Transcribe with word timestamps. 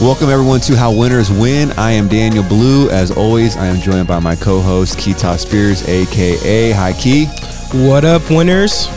Welcome 0.00 0.30
everyone 0.30 0.60
to 0.60 0.76
How 0.76 0.90
Winners 0.92 1.30
Win. 1.30 1.72
I 1.72 1.90
am 1.92 2.08
Daniel 2.08 2.42
Blue. 2.42 2.88
As 2.88 3.10
always, 3.10 3.58
I 3.58 3.66
am 3.66 3.80
joined 3.80 4.08
by 4.08 4.18
my 4.18 4.34
co-host 4.34 4.98
Keita 4.98 5.38
Spears, 5.38 5.86
aka 5.86 6.70
Hi 6.70 6.92
Key. 6.94 7.26
What 7.86 8.06
up, 8.06 8.22
winners? 8.30 8.88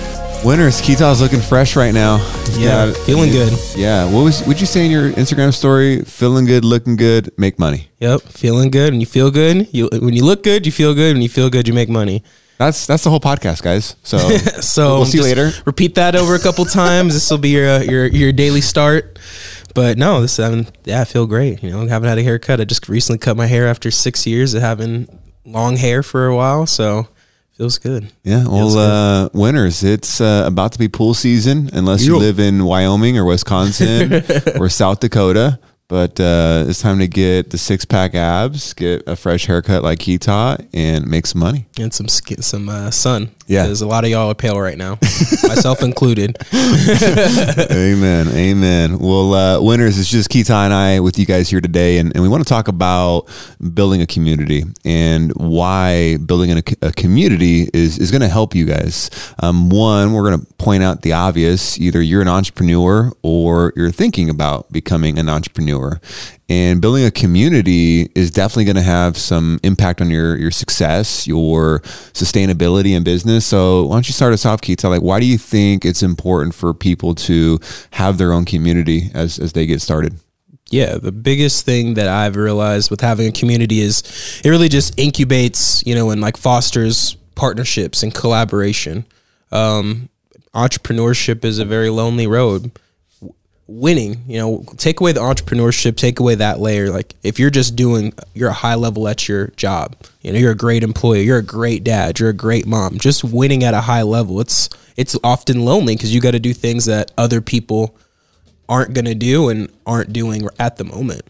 Winners, 0.45 0.81
Keita's 0.81 1.19
looking 1.21 1.41
fresh 1.41 1.75
right 1.75 1.93
now. 1.93 2.17
Yeah, 2.57 2.93
feeling 2.93 3.31
good. 3.31 3.51
Yeah. 3.75 4.05
What 4.05 4.23
was? 4.23 4.47
Would 4.47 4.61
you 4.61 4.65
say 4.65 4.85
in 4.85 4.91
your 4.91 5.11
Instagram 5.11 5.53
story? 5.53 6.03
Feeling 6.03 6.45
good, 6.45 6.63
looking 6.63 6.95
good, 6.95 7.31
make 7.37 7.59
money. 7.59 7.89
Yep, 7.99 8.21
feeling 8.21 8.71
good. 8.71 8.93
When 8.93 9.01
you 9.01 9.07
feel 9.07 9.29
good, 9.29 9.67
you 9.73 9.89
when 9.91 10.13
you 10.13 10.23
look 10.23 10.41
good, 10.41 10.65
you 10.65 10.71
feel 10.71 10.93
good. 10.93 11.15
When 11.15 11.21
you 11.21 11.29
feel 11.29 11.49
good, 11.49 11.67
you 11.67 11.73
make 11.73 11.89
money. 11.89 12.23
That's 12.57 12.85
that's 12.85 13.03
the 13.03 13.09
whole 13.09 13.19
podcast, 13.19 13.61
guys. 13.61 13.97
So 14.03 14.17
So 14.61 14.95
We'll 14.99 15.05
see 15.05 15.17
you 15.17 15.23
later. 15.25 15.51
Repeat 15.65 15.95
that 15.95 16.15
over 16.15 16.35
a 16.35 16.39
couple 16.39 16.63
times. 16.81 17.13
This 17.13 17.29
will 17.29 17.39
be 17.39 17.49
your 17.49 17.69
uh, 17.69 17.79
your 17.81 18.05
your 18.05 18.31
daily 18.31 18.61
start. 18.61 19.19
But 19.73 19.97
no, 19.97 20.21
this 20.21 20.39
I 20.39 20.65
yeah, 20.83 21.01
I 21.01 21.05
feel 21.05 21.25
great. 21.25 21.63
You 21.63 21.71
know, 21.71 21.81
I 21.81 21.87
haven't 21.87 22.09
had 22.09 22.17
a 22.17 22.23
haircut. 22.23 22.61
I 22.61 22.65
just 22.65 22.87
recently 22.87 23.17
cut 23.17 23.37
my 23.37 23.47
hair 23.47 23.67
after 23.67 23.89
six 23.91 24.27
years 24.27 24.53
of 24.53 24.61
having 24.61 25.07
long 25.45 25.77
hair 25.77 26.03
for 26.03 26.27
a 26.27 26.35
while. 26.35 26.65
So 26.67 27.07
feels 27.53 27.77
good. 27.77 28.11
Yeah, 28.23 28.45
well, 28.47 28.77
uh, 28.77 29.29
winners, 29.33 29.83
it's 29.83 30.19
uh, 30.19 30.43
about 30.45 30.73
to 30.73 30.79
be 30.79 30.87
pool 30.87 31.13
season 31.13 31.69
unless 31.73 32.05
you 32.05 32.17
live 32.17 32.39
in 32.39 32.65
Wyoming 32.65 33.17
or 33.17 33.25
Wisconsin 33.25 34.23
or 34.59 34.69
South 34.69 34.99
Dakota. 34.99 35.59
But 35.87 36.19
uh, 36.19 36.65
it's 36.67 36.81
time 36.81 36.99
to 36.99 37.07
get 37.07 37.51
the 37.51 37.57
six 37.57 37.85
pack 37.85 38.15
abs, 38.15 38.73
get 38.73 39.03
a 39.05 39.15
fresh 39.15 39.45
haircut 39.45 39.83
like 39.83 39.99
Keita, 39.99 40.67
and 40.73 41.05
make 41.05 41.27
some 41.27 41.39
money. 41.39 41.67
And 41.79 41.93
some 41.93 42.07
skin, 42.07 42.41
some 42.41 42.67
uh, 42.67 42.89
sun. 42.89 43.29
Yeah. 43.47 43.63
because 43.63 43.81
a 43.81 43.87
lot 43.87 44.03
of 44.03 44.09
y'all 44.09 44.29
are 44.31 44.35
pale 44.35 44.59
right 44.59 44.77
now, 44.77 44.91
myself 45.43 45.83
included. 45.83 46.37
amen. 46.53 48.27
Amen. 48.29 48.99
Well, 48.99 49.33
uh, 49.33 49.61
winners, 49.61 49.99
it's 49.99 50.09
just 50.09 50.29
Keita 50.29 50.65
and 50.65 50.73
I 50.73 50.99
with 50.99 51.17
you 51.17 51.25
guys 51.25 51.49
here 51.49 51.61
today. 51.61 51.97
And, 51.97 52.13
and 52.13 52.23
we 52.23 52.29
want 52.29 52.43
to 52.43 52.49
talk 52.49 52.67
about 52.67 53.27
building 53.73 54.01
a 54.01 54.07
community 54.07 54.63
and 54.85 55.31
why 55.35 56.17
building 56.17 56.51
a, 56.57 56.63
a 56.81 56.91
community 56.93 57.69
is, 57.73 57.99
is 57.99 58.11
going 58.11 58.21
to 58.21 58.29
help 58.29 58.55
you 58.55 58.65
guys. 58.65 59.09
Um, 59.39 59.69
one, 59.69 60.13
we're 60.13 60.29
going 60.29 60.39
to 60.39 60.53
point 60.55 60.83
out 60.83 61.01
the 61.01 61.13
obvious. 61.13 61.79
Either 61.79 62.01
you're 62.01 62.21
an 62.21 62.27
entrepreneur 62.27 63.11
or 63.21 63.73
you're 63.75 63.91
thinking 63.91 64.29
about 64.29 64.71
becoming 64.71 65.19
an 65.19 65.29
entrepreneur. 65.29 65.99
And 66.53 66.81
building 66.81 67.03
a 67.03 67.09
community 67.09 68.11
is 68.13 68.29
definitely 68.29 68.65
going 68.65 68.75
to 68.75 68.83
have 68.83 69.17
some 69.17 69.59
impact 69.63 70.01
on 70.01 70.11
your 70.11 70.35
your 70.35 70.51
success, 70.51 71.25
your 71.25 71.79
sustainability 72.13 72.95
in 72.95 73.03
business. 73.03 73.43
So 73.43 73.87
why 73.87 73.95
don't 73.95 74.07
you 74.07 74.13
start 74.13 74.33
us 74.33 74.45
off, 74.45 74.61
Keita? 74.61 74.87
Like, 74.87 75.01
why 75.01 75.19
do 75.19 75.25
you 75.25 75.39
think 75.39 75.83
it's 75.83 76.03
important 76.03 76.53
for 76.53 76.71
people 76.75 77.15
to 77.15 77.59
have 77.91 78.19
their 78.19 78.31
own 78.31 78.45
community 78.45 79.09
as 79.15 79.39
as 79.39 79.53
they 79.53 79.65
get 79.65 79.81
started? 79.81 80.19
Yeah, 80.69 80.97
the 80.97 81.11
biggest 81.11 81.65
thing 81.65 81.95
that 81.95 82.07
I've 82.07 82.35
realized 82.35 82.91
with 82.91 83.01
having 83.01 83.27
a 83.27 83.31
community 83.31 83.79
is 83.79 84.03
it 84.43 84.49
really 84.49 84.69
just 84.69 84.95
incubates, 84.95 85.83
you 85.87 85.95
know, 85.95 86.11
and 86.11 86.21
like 86.21 86.37
fosters 86.37 87.15
partnerships 87.33 88.03
and 88.03 88.13
collaboration. 88.13 89.05
Um, 89.51 90.09
entrepreneurship 90.53 91.43
is 91.43 91.57
a 91.57 91.65
very 91.65 91.89
lonely 91.89 92.27
road. 92.27 92.71
Winning, 93.75 94.23
you 94.27 94.37
know, 94.37 94.63
take 94.77 94.99
away 95.01 95.13
the 95.13 95.19
entrepreneurship, 95.19 95.97
take 95.97 96.19
away 96.19 96.35
that 96.35 96.59
layer. 96.59 96.89
Like 96.89 97.15
if 97.23 97.39
you're 97.39 97.49
just 97.49 97.75
doing, 97.75 98.13
you're 98.33 98.49
a 98.49 98.53
high 98.53 98.75
level 98.75 99.07
at 99.07 99.27
your 99.27 99.47
job. 99.55 99.95
You 100.21 100.31
know, 100.31 100.39
you're 100.39 100.51
a 100.51 100.55
great 100.55 100.83
employee, 100.83 101.23
you're 101.23 101.39
a 101.39 101.43
great 101.43 101.83
dad, 101.83 102.19
you're 102.19 102.29
a 102.29 102.33
great 102.33 102.67
mom. 102.67 102.99
Just 102.99 103.23
winning 103.23 103.63
at 103.63 103.73
a 103.73 103.81
high 103.81 104.03
level, 104.03 104.39
it's 104.39 104.69
it's 104.95 105.17
often 105.23 105.65
lonely 105.65 105.95
because 105.95 106.13
you 106.13 106.21
got 106.21 106.31
to 106.31 106.39
do 106.39 106.53
things 106.53 106.85
that 106.85 107.11
other 107.17 107.41
people 107.41 107.97
aren't 108.69 108.93
going 108.93 109.05
to 109.05 109.15
do 109.15 109.49
and 109.49 109.71
aren't 109.85 110.13
doing 110.13 110.47
at 110.59 110.77
the 110.77 110.83
moment. 110.83 111.23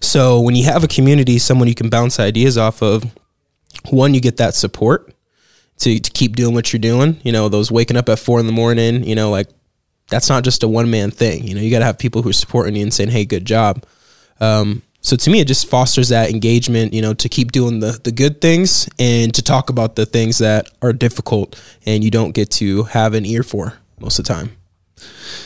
So 0.00 0.40
when 0.40 0.54
you 0.54 0.64
have 0.64 0.84
a 0.84 0.88
community, 0.88 1.38
someone 1.38 1.68
you 1.68 1.74
can 1.74 1.90
bounce 1.90 2.18
ideas 2.18 2.56
off 2.56 2.82
of, 2.82 3.04
one, 3.90 4.14
you 4.14 4.20
get 4.20 4.36
that 4.38 4.54
support 4.54 5.12
to, 5.78 5.98
to 5.98 6.10
keep 6.10 6.36
doing 6.36 6.54
what 6.54 6.72
you're 6.72 6.80
doing. 6.80 7.20
You 7.22 7.32
know, 7.32 7.48
those 7.48 7.70
waking 7.70 7.96
up 7.96 8.08
at 8.08 8.18
four 8.18 8.40
in 8.40 8.46
the 8.46 8.52
morning, 8.52 9.04
you 9.04 9.14
know, 9.14 9.30
like 9.30 9.48
that's 10.08 10.28
not 10.28 10.44
just 10.44 10.62
a 10.62 10.68
one 10.68 10.90
man 10.90 11.10
thing. 11.10 11.46
You 11.46 11.54
know, 11.54 11.60
you 11.60 11.70
got 11.70 11.80
to 11.80 11.84
have 11.84 11.98
people 11.98 12.22
who 12.22 12.30
are 12.30 12.34
supporting 12.34 12.76
you 12.76 12.82
and 12.82 12.92
saying, 12.92 13.10
hey, 13.10 13.24
good 13.24 13.44
job. 13.44 13.84
Um, 14.40 14.82
so 15.00 15.16
to 15.16 15.30
me, 15.30 15.40
it 15.40 15.48
just 15.48 15.68
fosters 15.68 16.08
that 16.08 16.30
engagement, 16.30 16.92
you 16.92 17.02
know, 17.02 17.14
to 17.14 17.28
keep 17.28 17.52
doing 17.52 17.80
the, 17.80 18.00
the 18.02 18.12
good 18.12 18.40
things 18.40 18.88
and 18.98 19.32
to 19.34 19.42
talk 19.42 19.70
about 19.70 19.96
the 19.96 20.06
things 20.06 20.38
that 20.38 20.70
are 20.82 20.92
difficult 20.92 21.60
and 21.86 22.02
you 22.02 22.10
don't 22.10 22.32
get 22.32 22.50
to 22.52 22.84
have 22.84 23.14
an 23.14 23.24
ear 23.24 23.42
for 23.42 23.78
most 24.00 24.18
of 24.18 24.24
the 24.24 24.34
time. 24.34 24.50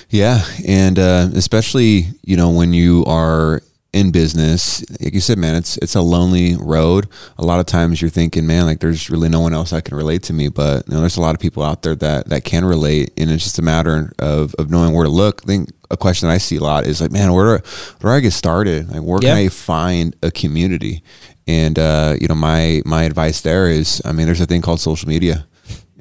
Yeah, 0.09 0.45
and 0.67 0.99
uh, 0.99 1.29
especially 1.34 2.06
you 2.23 2.37
know 2.37 2.50
when 2.50 2.73
you 2.73 3.05
are 3.06 3.62
in 3.93 4.11
business, 4.11 4.83
like 5.03 5.13
you 5.13 5.21
said, 5.21 5.37
man, 5.39 5.55
it's 5.55 5.77
it's 5.79 5.95
a 5.95 6.01
lonely 6.01 6.57
road. 6.57 7.09
A 7.37 7.45
lot 7.45 7.61
of 7.61 7.67
times 7.67 8.01
you're 8.01 8.11
thinking, 8.11 8.47
man, 8.47 8.65
like 8.65 8.81
there's 8.81 9.11
really 9.11 9.29
no 9.29 9.41
one 9.41 9.53
else 9.53 9.71
that 9.71 9.85
can 9.85 9.97
relate 9.97 10.23
to 10.25 10.33
me. 10.33 10.49
But 10.49 10.89
you 10.89 10.95
know, 10.95 11.01
there's 11.01 11.19
a 11.19 11.21
lot 11.21 11.35
of 11.35 11.41
people 11.41 11.63
out 11.63 11.83
there 11.83 11.95
that 11.97 12.29
that 12.31 12.45
can 12.45 12.65
relate, 12.65 13.13
and 13.19 13.31
it's 13.31 13.45
just 13.45 13.59
a 13.59 13.63
matter 13.63 14.13
of 14.19 14.55
of 14.55 14.71
knowing 14.71 14.95
where 14.95 15.05
to 15.05 15.11
look. 15.11 15.43
I 15.45 15.47
think 15.47 15.71
a 15.91 15.97
question 15.97 16.31
I 16.31 16.39
see 16.39 16.57
a 16.57 16.61
lot 16.61 16.87
is 16.87 17.03
like, 17.03 17.13
man, 17.13 17.35
where 17.35 17.59
do, 17.59 17.65
where 18.01 18.15
do 18.15 18.17
I 18.17 18.21
get 18.21 18.33
started? 18.33 18.89
Like, 18.91 19.03
where 19.03 19.19
can 19.19 19.37
I 19.37 19.49
find 19.49 20.17
a 20.23 20.31
community? 20.31 21.03
And 21.47 21.79
uh, 21.79 22.17
you 22.19 22.29
know, 22.29 22.35
my 22.35 22.81
my 22.87 23.03
advice 23.03 23.43
there 23.43 23.69
is, 23.69 24.01
I 24.07 24.13
mean, 24.13 24.25
there's 24.25 24.41
a 24.41 24.47
thing 24.47 24.63
called 24.63 24.81
social 24.81 25.09
media. 25.09 25.47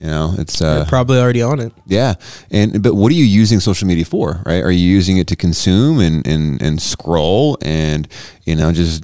You 0.02 0.08
know, 0.08 0.34
it's 0.40 0.62
uh, 0.62 0.78
You're 0.78 0.86
probably 0.88 1.20
already 1.20 1.44
on 1.44 1.60
it. 1.60 1.72
yeah, 1.86 2.16
and 2.50 2.82
but 2.82 2.96
what 2.96 3.12
are 3.12 3.16
you 3.16 3.24
using 3.24 3.60
social 3.60 3.88
media 3.88 4.04
for? 4.06 4.42
Right? 4.48 4.64
Are 4.64 4.72
you 4.72 4.88
using 4.90 5.18
it 5.18 5.28
to 5.28 5.36
consume 5.36 6.00
and 6.00 6.26
and 6.26 6.60
and 6.62 6.82
scroll 6.82 7.58
and 7.62 8.08
you 8.44 8.56
know 8.56 8.72
just 8.72 9.04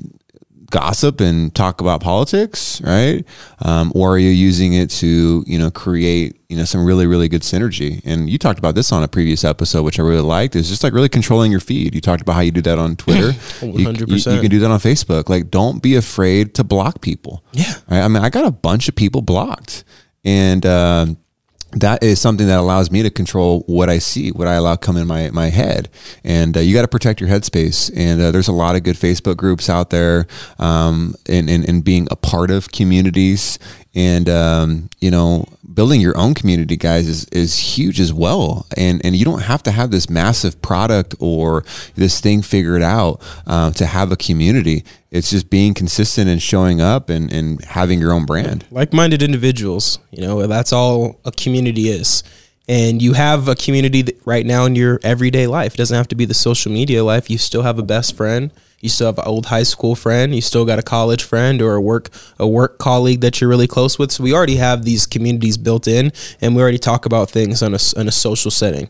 gossip 0.69 1.21
and 1.21 1.53
talk 1.55 1.79
about 1.81 2.01
politics, 2.01 2.81
right? 2.81 3.23
Um, 3.59 3.91
or 3.95 4.15
are 4.15 4.17
you 4.17 4.29
using 4.31 4.73
it 4.73 4.89
to 5.01 5.43
you 5.47 5.57
know 5.59 5.69
create 5.71 6.41
you 6.49 6.57
know 6.57 6.65
some 6.65 6.83
really 6.83 7.05
really 7.05 7.29
good 7.29 7.43
synergy? 7.43 8.01
And 8.03 8.27
you 8.29 8.37
talked 8.37 8.57
about 8.59 8.73
this 8.75 8.91
on 8.91 9.03
a 9.03 9.07
previous 9.07 9.43
episode, 9.43 9.83
which 9.83 9.99
I 9.99 10.01
really 10.03 10.21
liked. 10.21 10.55
Is 10.55 10.67
just 10.67 10.83
like 10.83 10.93
really 10.93 11.09
controlling 11.09 11.51
your 11.51 11.61
feed. 11.61 11.93
You 11.95 12.01
talked 12.01 12.21
about 12.23 12.33
how 12.33 12.41
you 12.41 12.51
do 12.51 12.61
that 12.63 12.79
on 12.79 12.95
Twitter. 12.95 13.33
You- 13.61 13.71
you- 13.79 13.87
100%. 13.87 14.33
You, 14.35 14.41
can 14.41 14.49
do 14.49 14.59
that 14.59 14.71
on 14.71 14.79
Facebook. 14.79 15.29
Like, 15.29 15.49
don't 15.51 15.81
be 15.81 15.95
afraid 15.95 16.53
to 16.55 16.63
block 16.63 17.01
people. 17.01 17.43
Yeah. 17.53 17.73
Right? 17.89 18.01
I 18.01 18.07
mean, 18.07 18.23
I 18.23 18.29
got 18.29 18.45
a 18.45 18.51
bunch 18.51 18.87
of 18.89 18.95
people 18.95 19.21
blocked, 19.21 19.83
and 20.27 20.65
um, 20.65 21.17
that 21.71 22.03
is 22.03 22.19
something 22.19 22.47
that 22.47 22.59
allows 22.59 22.91
me 22.91 23.01
to 23.01 23.09
control 23.09 23.63
what 23.65 23.89
I 23.89 23.99
see, 23.99 24.31
what 24.31 24.45
I 24.45 24.55
allow 24.55 24.75
come 24.75 24.97
in 24.97 25.07
my 25.07 25.29
my 25.31 25.47
head. 25.47 25.89
And 26.25 26.57
uh, 26.57 26.59
you 26.59 26.73
got 26.73 26.81
to 26.81 26.89
protect 26.89 27.21
your 27.21 27.29
headspace. 27.29 27.89
And 27.95 28.21
uh, 28.21 28.31
there's 28.31 28.49
a 28.49 28.53
lot 28.53 28.75
of 28.75 28.83
good 28.83 28.97
Facebook 28.97 29.37
groups 29.37 29.69
out 29.69 29.89
there, 29.89 30.27
um, 30.59 31.15
and, 31.27 31.49
and 31.49 31.67
and 31.67 31.81
being 31.81 32.09
a 32.11 32.17
part 32.17 32.51
of 32.51 32.73
communities, 32.73 33.57
and 33.97 34.29
um, 34.29 34.89
you 35.01 35.09
know, 35.09 35.45
building 35.73 35.99
your 35.99 36.15
own 36.17 36.35
community, 36.35 36.77
guys, 36.77 37.07
is 37.07 37.25
is 37.25 37.57
huge 37.57 37.99
as 37.99 38.13
well. 38.13 38.67
And 38.77 39.03
and 39.03 39.15
you 39.15 39.25
don't 39.25 39.41
have 39.41 39.63
to 39.63 39.71
have 39.71 39.89
this 39.89 40.07
massive 40.07 40.61
product 40.61 41.15
or 41.19 41.65
this 41.95 42.21
thing 42.21 42.43
figured 42.43 42.83
out 42.83 43.21
uh, 43.47 43.71
to 43.71 43.87
have 43.87 44.11
a 44.11 44.15
community. 44.15 44.85
It's 45.09 45.31
just 45.31 45.49
being 45.49 45.73
consistent 45.73 46.29
and 46.29 46.39
showing 46.41 46.79
up 46.79 47.09
and, 47.09 47.33
and 47.33 47.63
having 47.65 47.99
your 47.99 48.11
own 48.11 48.25
brand. 48.25 48.65
like-minded 48.71 49.23
individuals 49.23 49.99
you 50.11 50.21
know 50.21 50.45
that's 50.47 50.73
all 50.73 51.19
a 51.25 51.31
community 51.31 51.89
is 51.89 52.23
and 52.67 53.01
you 53.01 53.13
have 53.13 53.47
a 53.47 53.55
community 53.55 54.05
right 54.25 54.45
now 54.45 54.65
in 54.65 54.75
your 54.75 54.99
everyday 55.03 55.47
life. 55.47 55.73
It 55.73 55.77
doesn't 55.77 55.95
have 55.95 56.09
to 56.09 56.15
be 56.15 56.25
the 56.25 56.33
social 56.33 56.71
media 56.71 57.03
life. 57.03 57.29
You 57.29 57.37
still 57.37 57.61
have 57.61 57.79
a 57.79 57.83
best 57.83 58.15
friend. 58.17 58.51
You 58.81 58.89
still 58.89 59.07
have 59.07 59.17
an 59.17 59.25
old 59.25 59.47
high 59.47 59.63
school 59.63 59.95
friend. 59.95 60.35
You 60.35 60.41
still 60.41 60.65
got 60.65 60.77
a 60.77 60.83
college 60.83 61.23
friend 61.23 61.61
or 61.61 61.75
a 61.75 61.81
work 61.81 62.09
a 62.37 62.47
work 62.47 62.77
colleague 62.77 63.21
that 63.21 63.39
you're 63.39 63.49
really 63.49 63.67
close 63.67 63.97
with. 63.97 64.11
So 64.11 64.23
we 64.23 64.33
already 64.33 64.57
have 64.57 64.83
these 64.83 65.05
communities 65.05 65.57
built 65.57 65.87
in 65.87 66.11
and 66.41 66.55
we 66.55 66.61
already 66.61 66.77
talk 66.77 67.05
about 67.05 67.31
things 67.31 67.63
on 67.63 67.73
a, 67.73 67.79
in 67.99 68.07
a 68.07 68.11
social 68.11 68.51
setting. 68.51 68.89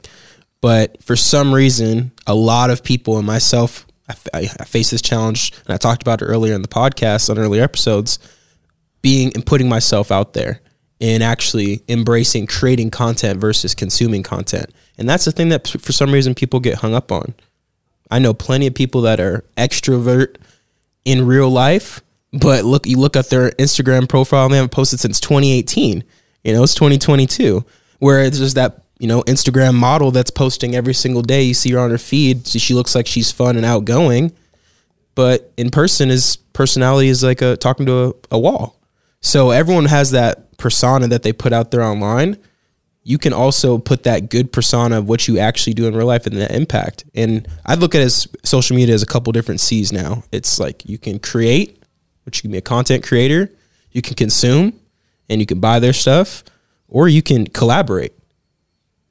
But 0.60 1.02
for 1.04 1.16
some 1.16 1.54
reason 1.54 2.12
a 2.26 2.34
lot 2.34 2.70
of 2.70 2.84
people 2.84 3.18
and 3.18 3.28
myself 3.28 3.86
I 4.34 4.48
face 4.48 4.92
this 4.92 5.02
challenge 5.02 5.52
and 5.66 5.74
i 5.74 5.78
talked 5.78 6.02
about 6.02 6.22
it 6.22 6.26
earlier 6.26 6.54
in 6.54 6.62
the 6.62 6.70
podcast 6.70 7.30
on 7.30 7.38
earlier 7.38 7.62
episodes 7.62 8.20
being 9.02 9.34
and 9.36 9.46
putting 9.46 9.68
myself 9.68 10.14
out 10.14 10.32
there 10.32 10.62
and 11.00 11.22
actually 11.22 11.82
embracing 11.88 12.48
creating 12.48 12.90
content 12.90 13.40
versus 13.40 13.76
consuming 13.76 14.24
content. 14.24 14.74
And 14.98 15.08
that's 15.08 15.26
the 15.26 15.32
thing 15.32 15.50
that 15.50 15.68
for 15.68 15.92
some 15.92 16.12
reason 16.12 16.34
people 16.34 16.60
get 16.60 16.80
hung 16.80 16.94
up 16.94 17.12
on. 17.12 17.36
I 18.10 18.20
know 18.20 18.34
plenty 18.34 18.68
of 18.68 18.74
people 18.74 19.02
that 19.02 19.20
are 19.20 19.44
extrovert 19.58 20.38
in 21.06 21.28
real 21.28 21.50
life, 21.50 22.02
but 22.34 22.66
look, 22.66 22.88
you 22.88 22.98
look 22.98 23.16
at 23.16 23.30
their 23.30 23.52
Instagram 23.52 24.10
profile 24.10 24.46
and 24.46 24.54
they 24.54 24.58
haven't 24.58 24.72
posted 24.72 25.00
since 25.00 25.20
2018. 25.20 26.04
You 26.44 26.54
know, 26.54 26.64
it's 26.64 26.74
2022. 26.74 27.64
Where 28.00 28.30
there's 28.30 28.54
that, 28.54 28.84
you 29.00 29.08
know, 29.08 29.24
Instagram 29.24 29.76
model 29.76 30.12
that's 30.12 30.32
posting 30.32 30.76
every 30.76 30.94
single 30.94 31.22
day. 31.22 31.44
You 31.44 31.54
see 31.54 31.72
her 31.72 31.80
on 31.80 31.92
her 31.92 31.98
feed. 31.98 32.48
so 32.48 32.60
She 32.60 32.74
looks 32.74 32.96
like 32.96 33.08
she's 33.08 33.32
fun 33.32 33.56
and 33.56 33.66
outgoing 33.66 34.32
but 35.18 35.52
in 35.58 35.72
person 35.72 36.10
his 36.10 36.36
personality 36.54 37.10
is 37.10 37.24
like 37.24 37.42
a 37.42 37.58
talking 37.58 37.88
to 37.88 37.94
a, 38.32 38.36
a 38.36 38.40
wall 38.40 38.77
so 39.22 39.52
everyone 39.52 39.86
has 39.86 40.12
that 40.12 40.58
persona 40.58 41.08
that 41.08 41.24
they 41.24 41.34
put 41.34 41.54
out 41.54 41.72
there 41.72 41.84
online 41.84 42.38
you 43.08 43.18
can 43.18 43.32
also 43.32 43.78
put 43.78 44.04
that 44.04 44.30
good 44.30 44.52
persona 44.52 44.98
of 44.98 45.08
what 45.08 45.30
you 45.30 45.40
actually 45.40 45.74
do 45.74 45.88
in 45.88 45.96
real 45.96 46.06
life 46.06 46.26
and 46.26 46.36
that 46.36 46.52
impact. 46.52 47.06
And 47.16 47.48
I 47.66 47.76
look 47.76 47.96
at 47.96 48.02
as 48.02 48.28
social 48.44 48.76
media 48.76 48.94
as 48.94 49.02
a 49.02 49.06
couple 49.06 49.32
different 49.32 49.62
C's 49.62 49.94
now. 49.94 50.26
It's 50.34 50.60
like 50.60 50.86
you 50.86 50.98
can 50.98 51.18
create, 51.18 51.82
which 52.26 52.40
you 52.40 52.42
can 52.42 52.52
be 52.52 52.58
a 52.58 52.62
content 52.62 53.06
creator, 53.06 53.50
you 53.92 54.02
can 54.02 54.16
consume, 54.16 54.78
and 55.30 55.40
you 55.40 55.46
can 55.46 55.62
buy 55.62 55.80
their 55.80 55.94
stuff, 55.94 56.44
or 56.90 57.08
you 57.08 57.22
can 57.22 57.48
collaborate. 57.48 58.12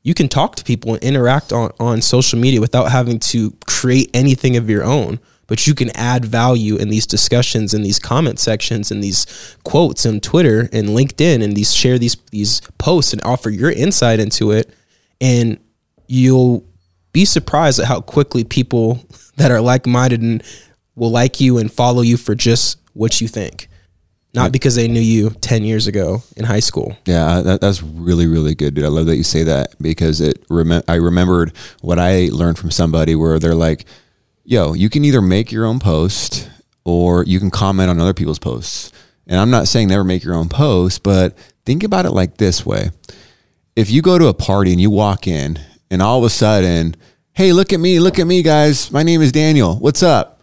You 0.02 0.12
can 0.12 0.28
talk 0.28 0.56
to 0.56 0.64
people 0.64 0.92
and 0.92 1.02
interact 1.02 1.50
on, 1.50 1.72
on 1.80 2.02
social 2.02 2.38
media 2.38 2.60
without 2.60 2.90
having 2.90 3.18
to 3.20 3.56
create 3.66 4.10
anything 4.12 4.58
of 4.58 4.68
your 4.68 4.84
own 4.84 5.20
but 5.46 5.66
you 5.66 5.74
can 5.74 5.90
add 5.96 6.24
value 6.24 6.76
in 6.76 6.88
these 6.88 7.06
discussions 7.06 7.74
in 7.74 7.82
these 7.82 7.98
comment 7.98 8.38
sections 8.38 8.90
and 8.90 9.02
these 9.02 9.56
quotes 9.64 10.04
on 10.06 10.20
Twitter 10.20 10.68
and 10.72 10.88
LinkedIn 10.88 11.42
and 11.42 11.56
these 11.56 11.74
share 11.74 11.98
these 11.98 12.16
these 12.30 12.60
posts 12.78 13.12
and 13.12 13.22
offer 13.22 13.50
your 13.50 13.70
insight 13.70 14.20
into 14.20 14.50
it 14.50 14.72
and 15.20 15.58
you'll 16.06 16.64
be 17.12 17.24
surprised 17.24 17.78
at 17.80 17.86
how 17.86 18.00
quickly 18.00 18.44
people 18.44 19.04
that 19.36 19.50
are 19.50 19.60
like-minded 19.60 20.20
and 20.20 20.42
will 20.94 21.10
like 21.10 21.40
you 21.40 21.58
and 21.58 21.72
follow 21.72 22.02
you 22.02 22.16
for 22.16 22.34
just 22.34 22.78
what 22.94 23.20
you 23.20 23.28
think 23.28 23.68
not 24.36 24.52
because 24.52 24.74
they 24.74 24.86
knew 24.86 25.00
you 25.00 25.30
10 25.30 25.64
years 25.64 25.86
ago 25.86 26.22
in 26.36 26.44
high 26.44 26.60
school. 26.60 26.94
Yeah, 27.06 27.40
that, 27.40 27.62
that's 27.62 27.82
really, 27.82 28.26
really 28.26 28.54
good, 28.54 28.74
dude. 28.74 28.84
I 28.84 28.88
love 28.88 29.06
that 29.06 29.16
you 29.16 29.22
say 29.22 29.44
that 29.44 29.74
because 29.80 30.20
it. 30.20 30.44
Rem- 30.50 30.82
I 30.86 30.96
remembered 30.96 31.56
what 31.80 31.98
I 31.98 32.28
learned 32.30 32.58
from 32.58 32.70
somebody 32.70 33.16
where 33.16 33.38
they're 33.38 33.54
like, 33.54 33.86
yo, 34.46 34.72
you 34.74 34.88
can 34.88 35.04
either 35.04 35.20
make 35.20 35.50
your 35.52 35.66
own 35.66 35.78
post 35.80 36.48
or 36.84 37.24
you 37.24 37.38
can 37.38 37.50
comment 37.50 37.90
on 37.90 38.00
other 38.00 38.14
people's 38.14 38.38
posts. 38.38 38.92
And 39.26 39.40
I'm 39.40 39.50
not 39.50 39.66
saying 39.66 39.88
never 39.88 40.04
make 40.04 40.22
your 40.22 40.34
own 40.34 40.48
post, 40.48 41.02
but 41.02 41.36
think 41.66 41.82
about 41.82 42.06
it 42.06 42.12
like 42.12 42.36
this 42.36 42.64
way. 42.64 42.90
If 43.74 43.90
you 43.90 44.00
go 44.02 44.18
to 44.18 44.28
a 44.28 44.34
party 44.34 44.72
and 44.72 44.80
you 44.80 44.88
walk 44.88 45.26
in 45.26 45.58
and 45.90 46.00
all 46.00 46.18
of 46.18 46.24
a 46.24 46.30
sudden, 46.30 46.94
hey, 47.32 47.52
look 47.52 47.72
at 47.72 47.80
me, 47.80 47.98
look 47.98 48.20
at 48.20 48.26
me, 48.26 48.42
guys. 48.42 48.90
My 48.92 49.02
name 49.02 49.20
is 49.20 49.32
Daniel. 49.32 49.76
What's 49.76 50.02
up? 50.02 50.40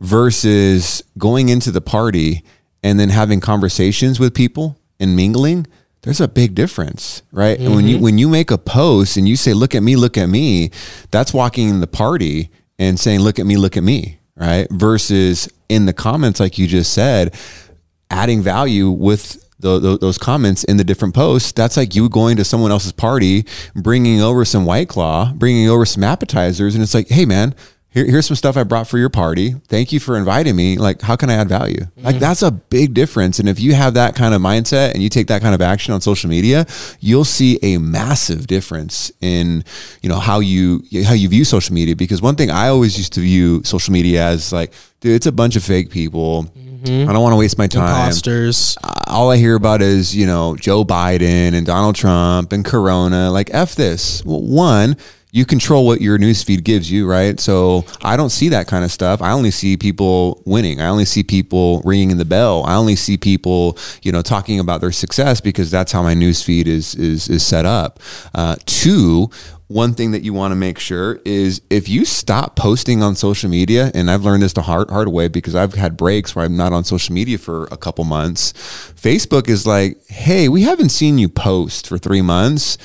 Versus 0.00 1.02
going 1.16 1.48
into 1.48 1.70
the 1.70 1.80
party 1.80 2.44
and 2.82 3.00
then 3.00 3.08
having 3.08 3.40
conversations 3.40 4.20
with 4.20 4.34
people 4.34 4.78
and 5.00 5.16
mingling, 5.16 5.66
there's 6.02 6.20
a 6.20 6.28
big 6.28 6.54
difference, 6.54 7.22
right? 7.32 7.58
Mm-hmm. 7.58 7.66
And 7.66 7.74
when 7.74 7.88
you 7.88 7.98
when 7.98 8.18
you 8.18 8.28
make 8.28 8.52
a 8.52 8.58
post 8.58 9.16
and 9.16 9.26
you 9.26 9.36
say, 9.36 9.54
look 9.54 9.74
at 9.74 9.82
me, 9.82 9.96
look 9.96 10.16
at 10.16 10.26
me, 10.26 10.70
that's 11.10 11.34
walking 11.34 11.68
in 11.68 11.80
the 11.80 11.88
party 11.88 12.50
and 12.78 12.98
saying, 12.98 13.20
look 13.20 13.38
at 13.38 13.46
me, 13.46 13.56
look 13.56 13.76
at 13.76 13.82
me, 13.82 14.18
right? 14.36 14.66
Versus 14.70 15.48
in 15.68 15.86
the 15.86 15.92
comments, 15.92 16.40
like 16.40 16.58
you 16.58 16.66
just 16.66 16.92
said, 16.92 17.34
adding 18.10 18.42
value 18.42 18.90
with 18.90 19.44
the, 19.58 19.78
the, 19.78 19.98
those 19.98 20.18
comments 20.18 20.64
in 20.64 20.76
the 20.76 20.84
different 20.84 21.14
posts. 21.14 21.52
That's 21.52 21.76
like 21.76 21.94
you 21.94 22.08
going 22.08 22.36
to 22.36 22.44
someone 22.44 22.70
else's 22.70 22.92
party, 22.92 23.44
bringing 23.74 24.22
over 24.22 24.44
some 24.44 24.64
White 24.64 24.88
Claw, 24.88 25.32
bringing 25.32 25.68
over 25.68 25.84
some 25.84 26.04
appetizers. 26.04 26.74
And 26.74 26.82
it's 26.82 26.94
like, 26.94 27.08
hey, 27.08 27.26
man, 27.26 27.54
here, 27.98 28.06
here's 28.06 28.26
some 28.26 28.36
stuff 28.36 28.56
I 28.56 28.62
brought 28.62 28.86
for 28.86 28.98
your 28.98 29.08
party. 29.08 29.52
Thank 29.66 29.92
you 29.92 29.98
for 29.98 30.16
inviting 30.16 30.54
me. 30.54 30.78
Like, 30.78 31.00
how 31.00 31.16
can 31.16 31.30
I 31.30 31.34
add 31.34 31.48
value? 31.48 31.80
Mm-hmm. 31.80 32.04
Like, 32.04 32.18
that's 32.18 32.42
a 32.42 32.50
big 32.50 32.94
difference. 32.94 33.38
And 33.38 33.48
if 33.48 33.58
you 33.60 33.74
have 33.74 33.94
that 33.94 34.14
kind 34.14 34.34
of 34.34 34.40
mindset 34.40 34.92
and 34.92 35.02
you 35.02 35.08
take 35.08 35.26
that 35.26 35.42
kind 35.42 35.54
of 35.54 35.60
action 35.60 35.92
on 35.92 36.00
social 36.00 36.30
media, 36.30 36.66
you'll 37.00 37.24
see 37.24 37.58
a 37.62 37.78
massive 37.78 38.46
difference 38.46 39.10
in, 39.20 39.64
you 40.02 40.08
know, 40.08 40.18
how 40.18 40.38
you 40.38 40.82
how 41.04 41.14
you 41.14 41.28
view 41.28 41.44
social 41.44 41.74
media. 41.74 41.96
Because 41.96 42.22
one 42.22 42.36
thing 42.36 42.50
I 42.50 42.68
always 42.68 42.96
used 42.96 43.14
to 43.14 43.20
view 43.20 43.62
social 43.64 43.92
media 43.92 44.24
as 44.26 44.52
like, 44.52 44.72
dude, 45.00 45.16
it's 45.16 45.26
a 45.26 45.32
bunch 45.32 45.56
of 45.56 45.64
fake 45.64 45.90
people. 45.90 46.44
Mm-hmm. 46.44 47.10
I 47.10 47.12
don't 47.12 47.22
want 47.22 47.32
to 47.32 47.38
waste 47.38 47.58
my 47.58 47.66
time. 47.66 47.88
Imposters. 47.88 48.78
All 49.08 49.32
I 49.32 49.36
hear 49.36 49.56
about 49.56 49.82
is, 49.82 50.14
you 50.14 50.26
know, 50.26 50.54
Joe 50.54 50.84
Biden 50.84 51.54
and 51.54 51.66
Donald 51.66 51.96
Trump 51.96 52.52
and 52.52 52.64
Corona. 52.64 53.32
Like, 53.32 53.50
F 53.52 53.74
this. 53.74 54.24
Well, 54.24 54.42
one, 54.42 54.96
you 55.30 55.44
control 55.44 55.86
what 55.86 56.00
your 56.00 56.18
newsfeed 56.18 56.64
gives 56.64 56.90
you, 56.90 57.06
right? 57.06 57.38
So 57.38 57.84
I 58.02 58.16
don't 58.16 58.30
see 58.30 58.48
that 58.48 58.66
kind 58.66 58.84
of 58.84 58.90
stuff. 58.90 59.20
I 59.20 59.32
only 59.32 59.50
see 59.50 59.76
people 59.76 60.42
winning. 60.46 60.80
I 60.80 60.88
only 60.88 61.04
see 61.04 61.22
people 61.22 61.82
ringing 61.84 62.16
the 62.16 62.24
bell. 62.24 62.64
I 62.64 62.76
only 62.76 62.96
see 62.96 63.18
people, 63.18 63.76
you 64.02 64.10
know, 64.10 64.22
talking 64.22 64.58
about 64.58 64.80
their 64.80 64.92
success 64.92 65.40
because 65.40 65.70
that's 65.70 65.92
how 65.92 66.02
my 66.02 66.14
newsfeed 66.14 66.66
is 66.66 66.94
is 66.94 67.28
is 67.28 67.44
set 67.44 67.66
up. 67.66 68.00
Uh, 68.34 68.56
two, 68.64 69.30
one 69.66 69.92
thing 69.92 70.12
that 70.12 70.22
you 70.22 70.32
want 70.32 70.52
to 70.52 70.56
make 70.56 70.78
sure 70.78 71.20
is 71.26 71.60
if 71.68 71.90
you 71.90 72.06
stop 72.06 72.56
posting 72.56 73.02
on 73.02 73.14
social 73.14 73.50
media, 73.50 73.90
and 73.94 74.10
I've 74.10 74.24
learned 74.24 74.42
this 74.42 74.54
the 74.54 74.62
hard 74.62 74.88
hard 74.88 75.08
way 75.08 75.28
because 75.28 75.54
I've 75.54 75.74
had 75.74 75.94
breaks 75.98 76.34
where 76.34 76.46
I'm 76.46 76.56
not 76.56 76.72
on 76.72 76.84
social 76.84 77.14
media 77.14 77.36
for 77.36 77.64
a 77.64 77.76
couple 77.76 78.04
months. 78.04 78.54
Facebook 78.96 79.46
is 79.50 79.66
like, 79.66 80.02
hey, 80.08 80.48
we 80.48 80.62
haven't 80.62 80.88
seen 80.88 81.18
you 81.18 81.28
post 81.28 81.86
for 81.86 81.98
three 81.98 82.22
months 82.22 82.78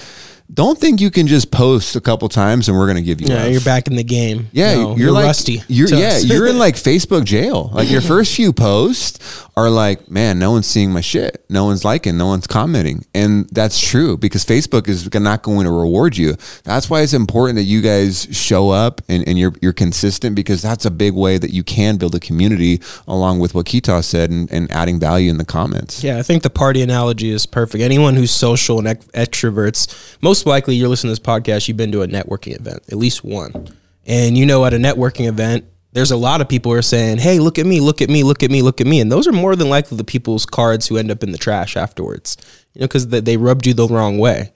don't 0.51 0.79
think 0.79 0.99
you 0.99 1.09
can 1.09 1.27
just 1.27 1.51
post 1.51 1.95
a 1.95 2.01
couple 2.01 2.27
times 2.29 2.67
and 2.67 2.77
we're 2.77 2.85
going 2.85 2.97
to 2.97 3.03
give 3.03 3.21
you. 3.21 3.27
Yeah, 3.27 3.43
love. 3.43 3.51
you're 3.51 3.61
back 3.61 3.87
in 3.87 3.95
the 3.95 4.03
game. 4.03 4.49
Yeah, 4.51 4.75
no, 4.75 4.89
you're, 4.89 4.97
you're, 4.97 5.11
like 5.11 5.25
rusty. 5.25 5.61
You're 5.67 5.87
yeah, 5.89 6.17
you're 6.23 6.47
in 6.47 6.57
like 6.57 6.75
Facebook 6.75 7.23
jail. 7.23 7.69
Like 7.73 7.89
your 7.89 8.01
first 8.01 8.35
few 8.35 8.51
posts 8.53 9.47
are 9.55 9.69
like, 9.69 10.09
man, 10.09 10.39
no 10.39 10.51
one's 10.51 10.67
seeing 10.67 10.91
my 10.91 11.01
shit. 11.01 11.45
No 11.49 11.65
one's 11.65 11.85
liking. 11.85 12.17
No 12.17 12.27
one's 12.27 12.47
commenting, 12.47 13.05
and 13.13 13.47
that's 13.49 13.79
true 13.79 14.17
because 14.17 14.43
Facebook 14.43 14.87
is 14.87 15.11
not 15.13 15.43
going 15.43 15.65
to 15.65 15.71
reward 15.71 16.17
you. 16.17 16.35
That's 16.63 16.89
why 16.89 17.01
it's 17.01 17.13
important 17.13 17.55
that 17.57 17.63
you 17.63 17.81
guys 17.81 18.27
show 18.31 18.69
up 18.69 19.01
and, 19.07 19.27
and 19.27 19.39
you're 19.39 19.53
you're 19.61 19.73
consistent 19.73 20.35
because 20.35 20.61
that's 20.61 20.85
a 20.85 20.91
big 20.91 21.13
way 21.13 21.37
that 21.37 21.51
you 21.51 21.63
can 21.63 21.97
build 21.97 22.15
a 22.15 22.19
community 22.19 22.81
along 23.07 23.39
with 23.39 23.53
what 23.53 23.65
Keita 23.65 24.03
said 24.03 24.29
and, 24.29 24.51
and 24.51 24.69
adding 24.71 24.99
value 24.99 25.29
in 25.29 25.37
the 25.37 25.45
comments. 25.45 26.03
Yeah, 26.03 26.17
I 26.17 26.23
think 26.23 26.43
the 26.43 26.49
party 26.49 26.81
analogy 26.81 27.29
is 27.29 27.45
perfect. 27.45 27.81
Anyone 27.81 28.15
who's 28.15 28.31
social 28.31 28.79
and 28.79 28.87
extroverts, 28.87 30.17
most 30.21 30.42
most 30.43 30.51
likely 30.51 30.75
you're 30.75 30.89
listening 30.89 31.15
to 31.15 31.21
this 31.21 31.25
podcast, 31.25 31.69
you've 31.69 31.77
been 31.77 31.93
to 31.93 32.01
a 32.01 32.07
networking 32.07 32.59
event, 32.59 32.83
at 32.91 32.97
least 32.97 33.23
one. 33.23 33.69
And 34.05 34.37
you 34.37 34.45
know, 34.45 34.65
at 34.65 34.73
a 34.73 34.77
networking 34.77 35.27
event, 35.27 35.63
there's 35.93 36.11
a 36.11 36.17
lot 36.17 36.41
of 36.41 36.49
people 36.49 36.71
who 36.73 36.77
are 36.77 36.81
saying, 36.81 37.19
Hey, 37.19 37.39
look 37.39 37.57
at 37.57 37.65
me, 37.65 37.79
look 37.79 38.01
at 38.01 38.09
me, 38.09 38.23
look 38.23 38.43
at 38.43 38.51
me, 38.51 38.61
look 38.61 38.81
at 38.81 38.87
me. 38.87 38.99
And 38.99 39.09
those 39.09 39.25
are 39.25 39.31
more 39.31 39.55
than 39.55 39.69
likely 39.69 39.95
the 39.95 40.03
people's 40.03 40.45
cards 40.45 40.87
who 40.87 40.97
end 40.97 41.11
up 41.11 41.23
in 41.23 41.31
the 41.31 41.37
trash 41.37 41.77
afterwards, 41.77 42.35
you 42.73 42.81
know, 42.81 42.87
because 42.87 43.07
they 43.07 43.37
rubbed 43.37 43.65
you 43.65 43.73
the 43.73 43.87
wrong 43.87 44.17
way. 44.17 44.51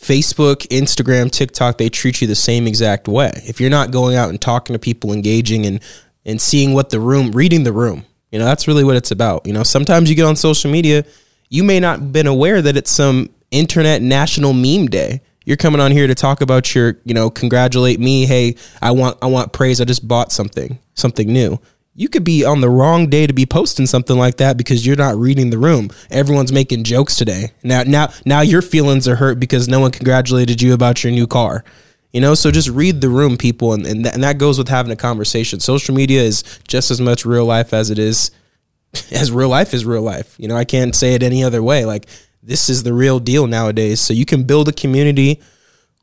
Facebook, 0.00 0.66
Instagram, 0.68 1.30
TikTok, 1.30 1.76
they 1.76 1.90
treat 1.90 2.22
you 2.22 2.26
the 2.26 2.34
same 2.34 2.66
exact 2.66 3.06
way. 3.06 3.30
If 3.44 3.60
you're 3.60 3.68
not 3.68 3.90
going 3.90 4.16
out 4.16 4.30
and 4.30 4.40
talking 4.40 4.72
to 4.72 4.78
people, 4.78 5.12
engaging 5.12 5.66
and 5.66 5.80
and 6.24 6.40
seeing 6.40 6.72
what 6.72 6.88
the 6.88 7.00
room, 7.00 7.32
reading 7.32 7.64
the 7.64 7.72
room, 7.72 8.06
you 8.30 8.38
know, 8.38 8.46
that's 8.46 8.66
really 8.66 8.84
what 8.84 8.96
it's 8.96 9.10
about. 9.10 9.46
You 9.46 9.52
know, 9.52 9.64
sometimes 9.64 10.08
you 10.08 10.16
get 10.16 10.24
on 10.24 10.36
social 10.36 10.70
media, 10.70 11.04
you 11.50 11.62
may 11.62 11.78
not 11.78 12.10
been 12.10 12.26
aware 12.26 12.62
that 12.62 12.76
it's 12.78 12.90
some 12.90 13.28
Internet 13.50 14.02
National 14.02 14.52
Meme 14.52 14.86
Day. 14.86 15.20
You're 15.44 15.56
coming 15.56 15.80
on 15.80 15.90
here 15.90 16.06
to 16.06 16.14
talk 16.14 16.40
about 16.40 16.74
your, 16.74 16.98
you 17.04 17.14
know, 17.14 17.30
congratulate 17.30 17.98
me. 17.98 18.26
Hey, 18.26 18.56
I 18.80 18.92
want 18.92 19.18
I 19.22 19.26
want 19.26 19.52
praise. 19.52 19.80
I 19.80 19.84
just 19.84 20.06
bought 20.06 20.32
something, 20.32 20.78
something 20.94 21.32
new. 21.32 21.58
You 21.94 22.08
could 22.08 22.24
be 22.24 22.44
on 22.44 22.60
the 22.60 22.70
wrong 22.70 23.10
day 23.10 23.26
to 23.26 23.32
be 23.32 23.46
posting 23.46 23.86
something 23.86 24.16
like 24.16 24.36
that 24.36 24.56
because 24.56 24.86
you're 24.86 24.96
not 24.96 25.16
reading 25.16 25.50
the 25.50 25.58
room. 25.58 25.90
Everyone's 26.10 26.52
making 26.52 26.84
jokes 26.84 27.16
today. 27.16 27.52
Now 27.64 27.82
now 27.82 28.12
now 28.24 28.42
your 28.42 28.62
feelings 28.62 29.08
are 29.08 29.16
hurt 29.16 29.40
because 29.40 29.68
no 29.68 29.80
one 29.80 29.90
congratulated 29.90 30.62
you 30.62 30.72
about 30.72 31.02
your 31.02 31.12
new 31.12 31.26
car. 31.26 31.64
You 32.12 32.20
know, 32.20 32.34
so 32.34 32.50
just 32.50 32.68
read 32.68 33.00
the 33.00 33.08
room, 33.08 33.36
people, 33.36 33.72
and 33.72 33.86
and 33.86 34.04
that, 34.04 34.14
and 34.14 34.22
that 34.22 34.38
goes 34.38 34.58
with 34.58 34.68
having 34.68 34.92
a 34.92 34.96
conversation. 34.96 35.60
Social 35.60 35.94
media 35.94 36.22
is 36.22 36.42
just 36.66 36.90
as 36.90 37.00
much 37.00 37.24
real 37.24 37.44
life 37.44 37.72
as 37.72 37.90
it 37.90 37.98
is 37.98 38.30
as 39.10 39.32
real 39.32 39.48
life 39.48 39.74
is 39.74 39.84
real 39.84 40.02
life. 40.02 40.36
You 40.38 40.48
know, 40.48 40.56
I 40.56 40.64
can't 40.64 40.94
say 40.94 41.14
it 41.14 41.22
any 41.22 41.42
other 41.42 41.62
way. 41.62 41.84
Like 41.84 42.06
this 42.42 42.68
is 42.68 42.82
the 42.82 42.92
real 42.92 43.18
deal 43.18 43.46
nowadays. 43.46 44.00
So 44.00 44.12
you 44.12 44.24
can 44.24 44.44
build 44.44 44.68
a 44.68 44.72
community 44.72 45.40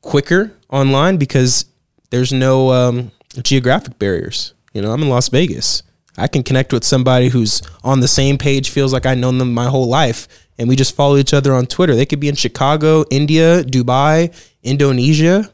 quicker 0.01 0.53
online 0.69 1.17
because 1.17 1.65
there's 2.09 2.31
no 2.31 2.71
um, 2.71 3.11
geographic 3.41 3.99
barriers. 3.99 4.53
You 4.73 4.81
know, 4.81 4.91
I'm 4.91 5.01
in 5.01 5.09
Las 5.09 5.29
Vegas. 5.29 5.83
I 6.17 6.27
can 6.27 6.43
connect 6.43 6.73
with 6.73 6.83
somebody 6.83 7.29
who's 7.29 7.61
on 7.83 7.99
the 7.99 8.07
same 8.07 8.37
page, 8.37 8.69
feels 8.69 8.91
like 8.91 9.05
I've 9.05 9.17
known 9.17 9.37
them 9.37 9.53
my 9.53 9.67
whole 9.67 9.87
life, 9.87 10.27
and 10.57 10.67
we 10.67 10.75
just 10.75 10.95
follow 10.95 11.17
each 11.17 11.33
other 11.33 11.53
on 11.53 11.67
Twitter. 11.67 11.95
They 11.95 12.07
could 12.07 12.19
be 12.19 12.27
in 12.27 12.35
Chicago, 12.35 13.05
India, 13.11 13.63
Dubai, 13.63 14.33
Indonesia. 14.63 15.51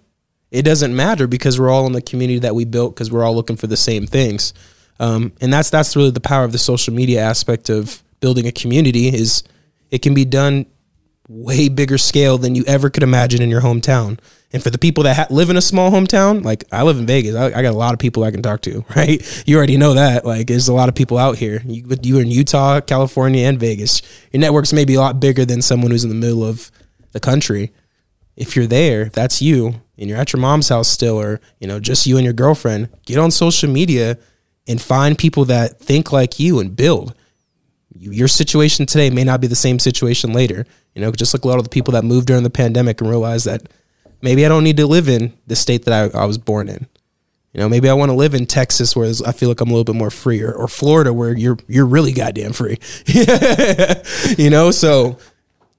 It 0.52 0.62
doesn't 0.62 0.96
matter 0.96 1.28
because 1.28 1.60
we're 1.60 1.70
all 1.70 1.86
in 1.86 1.92
the 1.92 2.02
community 2.02 2.40
that 2.40 2.56
we 2.56 2.64
built 2.64 2.96
because 2.96 3.12
we're 3.12 3.24
all 3.24 3.36
looking 3.36 3.58
for 3.58 3.68
the 3.68 3.76
same 3.76 4.08
things. 4.08 4.54
Um, 5.00 5.34
and 5.42 5.52
that's 5.52 5.70
that's 5.70 5.96
really 5.96 6.12
the 6.12 6.22
power 6.22 6.46
of 6.46 6.52
the 6.52 6.58
social 6.58 6.94
media 6.94 7.22
aspect 7.22 7.70
of 7.70 8.02
building 8.22 8.48
a 8.48 8.52
community 8.52 9.08
is 9.08 9.44
it 9.92 10.02
can 10.02 10.14
be 10.14 10.24
done 10.24 10.66
way 11.34 11.68
bigger 11.68 11.98
scale 11.98 12.38
than 12.38 12.56
you 12.56 12.64
ever 12.66 12.90
could 12.90 13.04
imagine 13.04 13.42
in 13.42 13.50
your 13.50 13.62
hometown. 13.62 14.20
And 14.52 14.62
for 14.62 14.70
the 14.70 14.78
people 14.78 15.04
that 15.06 15.16
ha- 15.16 15.28
live 15.32 15.50
in 15.50 15.58
a 15.58 15.62
small 15.62 15.90
hometown, 15.90 16.44
like 16.44 16.64
I 16.72 16.84
live 16.84 17.00
in 17.00 17.08
Vegas, 17.08 17.36
I, 17.36 17.46
I, 17.48 17.62
got 17.64 17.74
a 17.74 17.78
lot 17.78 17.94
of 17.94 18.00
people 18.00 18.24
I 18.24 18.30
can 18.30 18.44
talk 18.44 18.62
to, 18.62 18.86
right? 18.96 19.44
You 19.48 19.58
already 19.58 19.78
know 19.78 19.96
that. 19.96 20.26
Like, 20.26 20.48
there's 20.48 20.68
a 20.68 20.74
lot 20.74 20.90
of 20.90 20.96
people 20.96 21.18
out 21.18 21.38
here. 21.38 21.62
You, 21.66 21.86
you're 22.04 22.22
in 22.22 22.30
Utah, 22.30 22.80
California, 22.82 23.48
and 23.48 23.60
Vegas. 23.60 24.02
Your 24.32 24.42
networks 24.42 24.72
may 24.72 24.86
be 24.86 24.94
a 24.94 25.00
lot 25.00 25.20
bigger 25.20 25.44
than 25.44 25.62
someone 25.62 25.92
who's 25.92 26.04
in 26.04 26.10
the 26.10 26.16
middle 26.16 26.44
of 26.44 26.72
the 27.12 27.20
country. 27.20 27.72
If 28.36 28.56
you're 28.56 28.68
there, 28.68 29.02
if 29.02 29.14
that's 29.14 29.42
you, 29.42 29.82
and 29.98 30.10
you're 30.10 30.20
at 30.20 30.34
your 30.34 30.40
mom's 30.40 30.70
house 30.70 30.88
still, 30.88 31.20
or 31.20 31.42
you 31.60 31.68
know, 31.68 31.80
just 31.80 32.06
you 32.06 32.18
and 32.18 32.24
your 32.24 32.34
girlfriend, 32.34 32.90
get 33.06 33.18
on 33.18 33.32
social 33.32 33.70
media 33.70 34.18
and 34.68 34.82
find 34.82 35.18
people 35.18 35.46
that 35.46 35.80
think 35.80 36.12
like 36.12 36.40
you 36.40 36.60
and 36.60 36.76
build 36.76 37.16
your 38.00 38.28
situation 38.28 38.86
today 38.86 39.10
may 39.10 39.24
not 39.24 39.42
be 39.42 39.48
the 39.48 39.56
same 39.56 39.80
situation 39.80 40.34
later. 40.34 40.66
You 40.96 41.02
know, 41.02 41.12
just 41.12 41.34
like 41.34 41.44
a 41.44 41.48
lot 41.48 41.58
of 41.58 41.64
the 41.64 41.70
people 41.70 41.94
that 41.94 42.04
moved 42.04 42.28
during 42.28 42.44
the 42.44 42.50
pandemic 42.50 43.02
and 43.02 43.10
realized 43.10 43.46
that 43.46 43.64
maybe 44.22 44.46
I 44.46 44.50
don't 44.50 44.64
need 44.64 44.78
to 44.78 44.88
live 44.88 45.10
in 45.10 45.34
the 45.48 45.56
state 45.56 45.86
that 45.86 46.16
I, 46.16 46.20
I 46.20 46.26
was 46.26 46.38
born 46.38 46.70
in. 46.70 46.88
You 47.54 47.60
know, 47.60 47.70
maybe 47.70 47.88
I 47.88 47.94
want 47.94 48.10
to 48.10 48.16
live 48.16 48.34
in 48.34 48.48
Texas 48.48 48.96
where 48.96 49.12
I 49.26 49.32
feel 49.32 49.50
like 49.50 49.62
I'm 49.62 49.70
a 49.70 49.74
little 49.74 49.84
bit 49.84 49.96
more 49.96 50.10
free, 50.10 50.42
or, 50.42 50.52
or 50.52 50.68
Florida 50.68 51.14
where 51.14 51.38
you're 51.38 51.58
you're 51.68 51.86
really 51.86 52.12
goddamn 52.12 52.54
free. 52.54 52.80
you 54.38 54.50
know, 54.50 54.72
so 54.72 55.20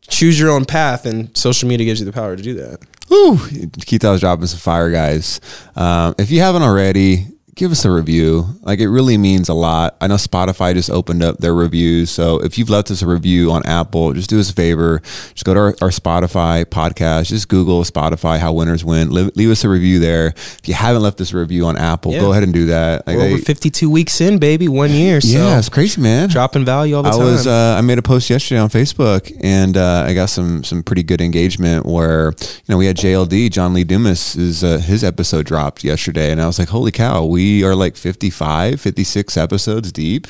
choose 0.06 0.38
your 0.38 0.50
own 0.50 0.64
path, 0.64 1.04
and 1.04 1.37
social 1.37 1.68
media 1.68 1.85
gives 1.85 1.99
you 1.99 2.06
the 2.06 2.12
power 2.12 2.37
to 2.37 2.42
do 2.42 2.54
that. 2.54 2.78
Ooh, 3.12 3.38
Keith, 3.80 4.04
I 4.04 4.12
was 4.12 4.21
dropping 4.21 4.47
some 4.47 4.61
fire, 4.61 4.90
guys. 4.90 5.40
Um, 5.75 6.14
if 6.16 6.30
you 6.30 6.40
haven't 6.40 6.62
already, 6.62 7.26
give 7.54 7.70
us 7.70 7.84
a 7.84 7.90
review. 7.90 8.46
Like 8.62 8.80
it 8.80 8.88
really 8.88 9.16
means 9.16 9.49
a 9.49 9.54
lot. 9.54 9.96
I 10.00 10.06
know 10.06 10.16
Spotify 10.16 10.75
just 10.75 10.90
opened 10.90 11.23
up 11.23 11.38
their 11.38 11.54
reviews. 11.54 12.11
So 12.11 12.38
if 12.42 12.58
you've 12.58 12.70
left 12.70 12.90
us 12.90 13.02
a 13.02 13.06
review 13.06 13.52
on 13.52 13.64
Apple, 13.64 14.12
just 14.12 14.30
do 14.30 14.40
us 14.40 14.50
a 14.50 14.52
favor. 14.52 15.00
Just 15.00 15.44
go 15.44 15.54
to 15.54 15.61
our, 15.61 15.66
our 15.80 15.90
Spotify 15.90 16.64
podcast. 16.64 17.28
Just 17.28 17.49
Google 17.49 17.82
Spotify, 17.84 18.38
how 18.38 18.52
winners 18.52 18.84
win. 18.84 19.11
Leave, 19.11 19.30
leave, 19.37 19.50
us 19.50 19.62
a 19.62 19.68
review 19.68 19.99
there. 19.99 20.28
If 20.28 20.62
you 20.64 20.75
haven't 20.75 21.02
left 21.02 21.20
us 21.20 21.32
a 21.32 21.38
review 21.38 21.66
on 21.66 21.76
Apple, 21.76 22.12
yeah. 22.12 22.20
go 22.20 22.32
ahead 22.32 22.42
and 22.42 22.52
do 22.52 22.66
that. 22.66 23.06
Like 23.06 23.16
We're 23.16 23.23
they, 23.28 23.34
over 23.34 23.42
52 23.42 23.90
weeks 23.90 24.20
in, 24.20 24.38
baby. 24.38 24.68
One 24.68 24.90
year. 24.90 25.20
So 25.20 25.28
yeah, 25.28 25.58
it's 25.58 25.68
crazy, 25.68 26.00
man. 26.00 26.28
Dropping 26.28 26.64
value 26.64 26.96
all 26.96 27.02
the 27.02 27.11
I 27.11 27.12
time. 27.12 27.25
Was, 27.25 27.46
uh, 27.46 27.76
I 27.78 27.80
made 27.82 27.99
a 27.99 28.02
post 28.02 28.30
yesterday 28.30 28.61
on 28.61 28.68
Facebook 28.68 29.37
and 29.42 29.76
uh, 29.76 30.04
I 30.06 30.14
got 30.14 30.26
some, 30.26 30.64
some 30.64 30.82
pretty 30.82 31.02
good 31.02 31.20
engagement 31.20 31.87
where, 31.87 32.32
you 32.40 32.64
know, 32.68 32.78
we 32.78 32.87
had 32.87 32.96
JLD, 32.96 33.50
John 33.52 33.75
Lee 33.75 33.84
Dumas, 33.84 34.34
is, 34.37 34.64
uh, 34.64 34.78
his 34.78 35.04
episode 35.04 35.46
dropped 35.46 35.84
yesterday. 35.84 36.32
And 36.32 36.40
I 36.40 36.46
was 36.46 36.58
like, 36.58 36.68
holy 36.68 36.90
cow, 36.90 37.25
we 37.25 37.43
are 37.64 37.74
like 37.74 37.96
55, 37.96 38.80
56 38.80 39.36
episodes 39.36 39.92
deep. 39.92 40.26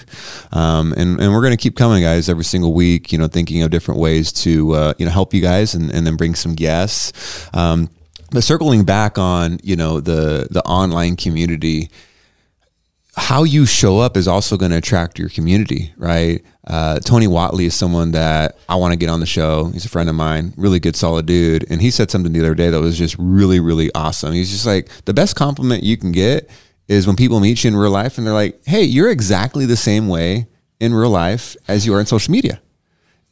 Um, 0.53 0.93
and, 0.97 1.21
and 1.21 1.33
we're 1.33 1.41
going 1.41 1.57
to 1.57 1.63
keep 1.63 1.77
coming, 1.77 2.03
guys, 2.03 2.29
every 2.29 2.45
single 2.45 2.73
week, 2.73 3.13
you 3.13 3.19
know, 3.19 3.29
thinking 3.29 3.63
of 3.63 3.71
different 3.71 4.01
ways 4.01 4.33
to, 4.45 4.73
uh, 4.73 4.95
you 4.99 5.07
know, 5.07 5.13
help 5.13 5.35
you 5.35 5.41
guys 5.41 5.75
and, 5.75 5.91
and 5.91 6.07
then 6.07 6.17
bring 6.17 6.35
some 6.35 6.55
guests. 6.55 7.49
Um, 7.55 7.91
but 8.31 8.43
circling 8.43 8.85
back 8.85 9.19
on, 9.19 9.59
you 9.63 9.77
know, 9.77 10.01
the, 10.01 10.49
the 10.51 10.63
online 10.65 11.17
community, 11.17 11.89
how 13.17 13.45
you 13.45 13.65
show 13.65 14.01
up 14.01 14.17
is 14.17 14.27
also 14.27 14.57
going 14.57 14.73
to 14.73 14.79
attract 14.79 15.19
your 15.19 15.29
community, 15.29 15.93
right? 15.97 16.43
Uh, 16.67 16.99
Tony 16.99 17.27
Whatley 17.27 17.67
is 17.67 17.75
someone 17.75 18.13
that 18.13 18.59
I 18.69 18.75
want 18.77 18.93
to 18.93 18.97
get 18.97 19.09
on 19.09 19.21
the 19.21 19.27
show. 19.27 19.67
He's 19.67 19.85
a 19.85 19.89
friend 19.89 20.09
of 20.09 20.17
mine, 20.17 20.53
really 20.57 20.81
good, 20.81 20.97
solid 20.97 21.27
dude. 21.27 21.65
And 21.71 21.81
he 21.81 21.91
said 21.91 22.11
something 22.11 22.33
the 22.33 22.41
other 22.41 22.55
day 22.55 22.71
that 22.71 22.81
was 22.81 22.99
just 22.99 23.17
really, 23.19 23.61
really 23.61 23.91
awesome. 23.95 24.33
He's 24.33 24.51
just 24.51 24.67
like, 24.67 24.89
the 25.05 25.15
best 25.15 25.37
compliment 25.37 25.85
you 25.85 25.97
can 25.97 26.11
get 26.11 26.51
is 26.89 27.07
when 27.07 27.17
people 27.17 27.41
meet 27.41 27.65
you 27.65 27.69
in 27.69 27.77
real 27.77 27.91
life 27.91 28.19
and 28.19 28.27
they're 28.27 28.35
like, 28.35 28.61
hey, 28.67 28.83
you're 28.83 29.11
exactly 29.11 29.67
the 29.67 29.77
same 29.77 30.09
way 30.09 30.47
in 30.81 30.95
real 30.95 31.11
life 31.11 31.57
as 31.67 31.87
you 31.87 31.95
are 31.95 32.01
in 32.01 32.07
social 32.07 32.33
media. 32.33 32.61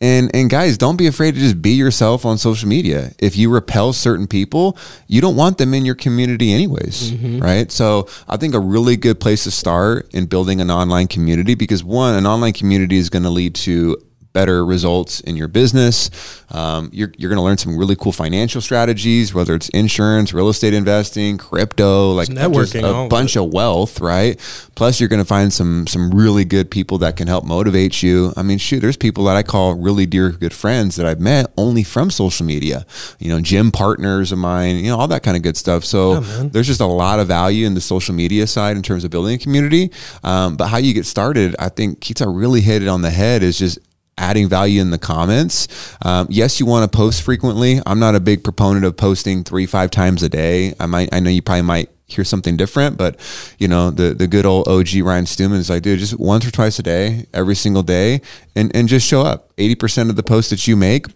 And 0.00 0.34
and 0.34 0.50
guys, 0.50 0.76
don't 0.76 0.96
be 0.96 1.06
afraid 1.06 1.34
to 1.34 1.40
just 1.40 1.62
be 1.62 1.70
yourself 1.70 2.26
on 2.26 2.36
social 2.36 2.68
media. 2.68 3.12
If 3.20 3.36
you 3.36 3.50
repel 3.50 3.92
certain 3.92 4.26
people, 4.26 4.76
you 5.06 5.20
don't 5.20 5.36
want 5.36 5.58
them 5.58 5.74
in 5.74 5.84
your 5.84 5.94
community 5.94 6.52
anyways, 6.52 7.12
mm-hmm. 7.12 7.38
right? 7.38 7.70
So, 7.70 8.08
I 8.28 8.36
think 8.36 8.54
a 8.54 8.58
really 8.58 8.96
good 8.96 9.20
place 9.20 9.44
to 9.44 9.52
start 9.52 10.12
in 10.12 10.26
building 10.26 10.60
an 10.60 10.72
online 10.72 11.06
community 11.06 11.54
because 11.54 11.84
one, 11.84 12.16
an 12.16 12.26
online 12.26 12.52
community 12.52 12.96
is 12.96 13.10
going 13.10 13.22
to 13.22 13.30
lead 13.30 13.54
to 13.54 13.96
better 14.32 14.64
results 14.64 15.20
in 15.20 15.36
your 15.36 15.48
business. 15.48 16.10
Um, 16.50 16.90
you're 16.92 17.12
you're 17.16 17.30
going 17.30 17.38
to 17.38 17.42
learn 17.42 17.58
some 17.58 17.76
really 17.76 17.96
cool 17.96 18.12
financial 18.12 18.60
strategies, 18.60 19.32
whether 19.32 19.54
it's 19.54 19.68
insurance, 19.70 20.32
real 20.32 20.48
estate 20.48 20.74
investing, 20.74 21.38
crypto, 21.38 22.12
like 22.12 22.28
networking, 22.28 23.06
a 23.06 23.08
bunch 23.08 23.36
of, 23.36 23.46
of 23.46 23.52
wealth, 23.52 24.00
right? 24.00 24.38
Plus, 24.74 25.00
you're 25.00 25.08
going 25.08 25.22
to 25.22 25.26
find 25.26 25.52
some 25.52 25.86
some 25.86 26.10
really 26.10 26.44
good 26.44 26.70
people 26.70 26.98
that 26.98 27.16
can 27.16 27.28
help 27.28 27.44
motivate 27.44 28.02
you. 28.02 28.32
I 28.36 28.42
mean, 28.42 28.58
shoot, 28.58 28.80
there's 28.80 28.96
people 28.96 29.24
that 29.24 29.36
I 29.36 29.42
call 29.42 29.74
really 29.74 30.06
dear 30.06 30.30
good 30.30 30.52
friends 30.52 30.96
that 30.96 31.06
I've 31.06 31.20
met 31.20 31.52
only 31.56 31.82
from 31.82 32.10
social 32.10 32.46
media. 32.46 32.86
You 33.18 33.30
know, 33.30 33.40
gym 33.40 33.70
partners 33.70 34.32
of 34.32 34.38
mine, 34.38 34.76
you 34.76 34.90
know, 34.90 34.98
all 34.98 35.08
that 35.08 35.22
kind 35.22 35.36
of 35.36 35.42
good 35.42 35.56
stuff. 35.56 35.84
So 35.84 36.20
yeah, 36.20 36.48
there's 36.52 36.66
just 36.66 36.80
a 36.80 36.86
lot 36.86 37.20
of 37.20 37.28
value 37.28 37.66
in 37.66 37.74
the 37.74 37.80
social 37.80 38.14
media 38.14 38.46
side 38.46 38.76
in 38.76 38.82
terms 38.82 39.04
of 39.04 39.10
building 39.10 39.34
a 39.34 39.38
community. 39.38 39.90
Um, 40.22 40.56
but 40.56 40.68
how 40.68 40.78
you 40.78 40.94
get 40.94 41.06
started, 41.06 41.56
I 41.58 41.68
think 41.68 42.00
Keita 42.00 42.26
really 42.34 42.60
hit 42.60 42.82
it 42.82 42.88
on 42.88 43.02
the 43.02 43.10
head. 43.10 43.42
Is 43.42 43.58
just 43.58 43.78
adding 44.22 44.48
value 44.48 44.80
in 44.80 44.90
the 44.90 44.98
comments. 44.98 45.68
Um, 46.02 46.28
yes, 46.30 46.60
you 46.60 46.64
want 46.64 46.90
to 46.90 46.96
post 46.96 47.22
frequently. 47.22 47.80
I'm 47.84 47.98
not 47.98 48.14
a 48.14 48.20
big 48.20 48.44
proponent 48.44 48.84
of 48.84 48.96
posting 48.96 49.42
three, 49.42 49.66
five 49.66 49.90
times 49.90 50.22
a 50.22 50.28
day. 50.28 50.74
I 50.78 50.86
might, 50.86 51.12
I 51.12 51.18
know 51.20 51.28
you 51.28 51.42
probably 51.42 51.62
might 51.62 51.90
hear 52.06 52.24
something 52.24 52.56
different, 52.56 52.96
but 52.96 53.18
you 53.58 53.66
know, 53.66 53.90
the, 53.90 54.14
the 54.14 54.28
good 54.28 54.46
old 54.46 54.68
OG 54.68 54.94
Ryan 55.02 55.26
Stewman 55.26 55.58
is 55.58 55.68
like, 55.68 55.82
dude, 55.82 55.98
just 55.98 56.18
once 56.18 56.46
or 56.46 56.52
twice 56.52 56.78
a 56.78 56.82
day, 56.82 57.26
every 57.34 57.56
single 57.56 57.82
day 57.82 58.20
and, 58.54 58.74
and 58.76 58.88
just 58.88 59.06
show 59.06 59.22
up. 59.22 59.54
80% 59.56 60.08
of 60.08 60.16
the 60.16 60.22
posts 60.22 60.50
that 60.50 60.68
you 60.68 60.76
make 60.76 61.06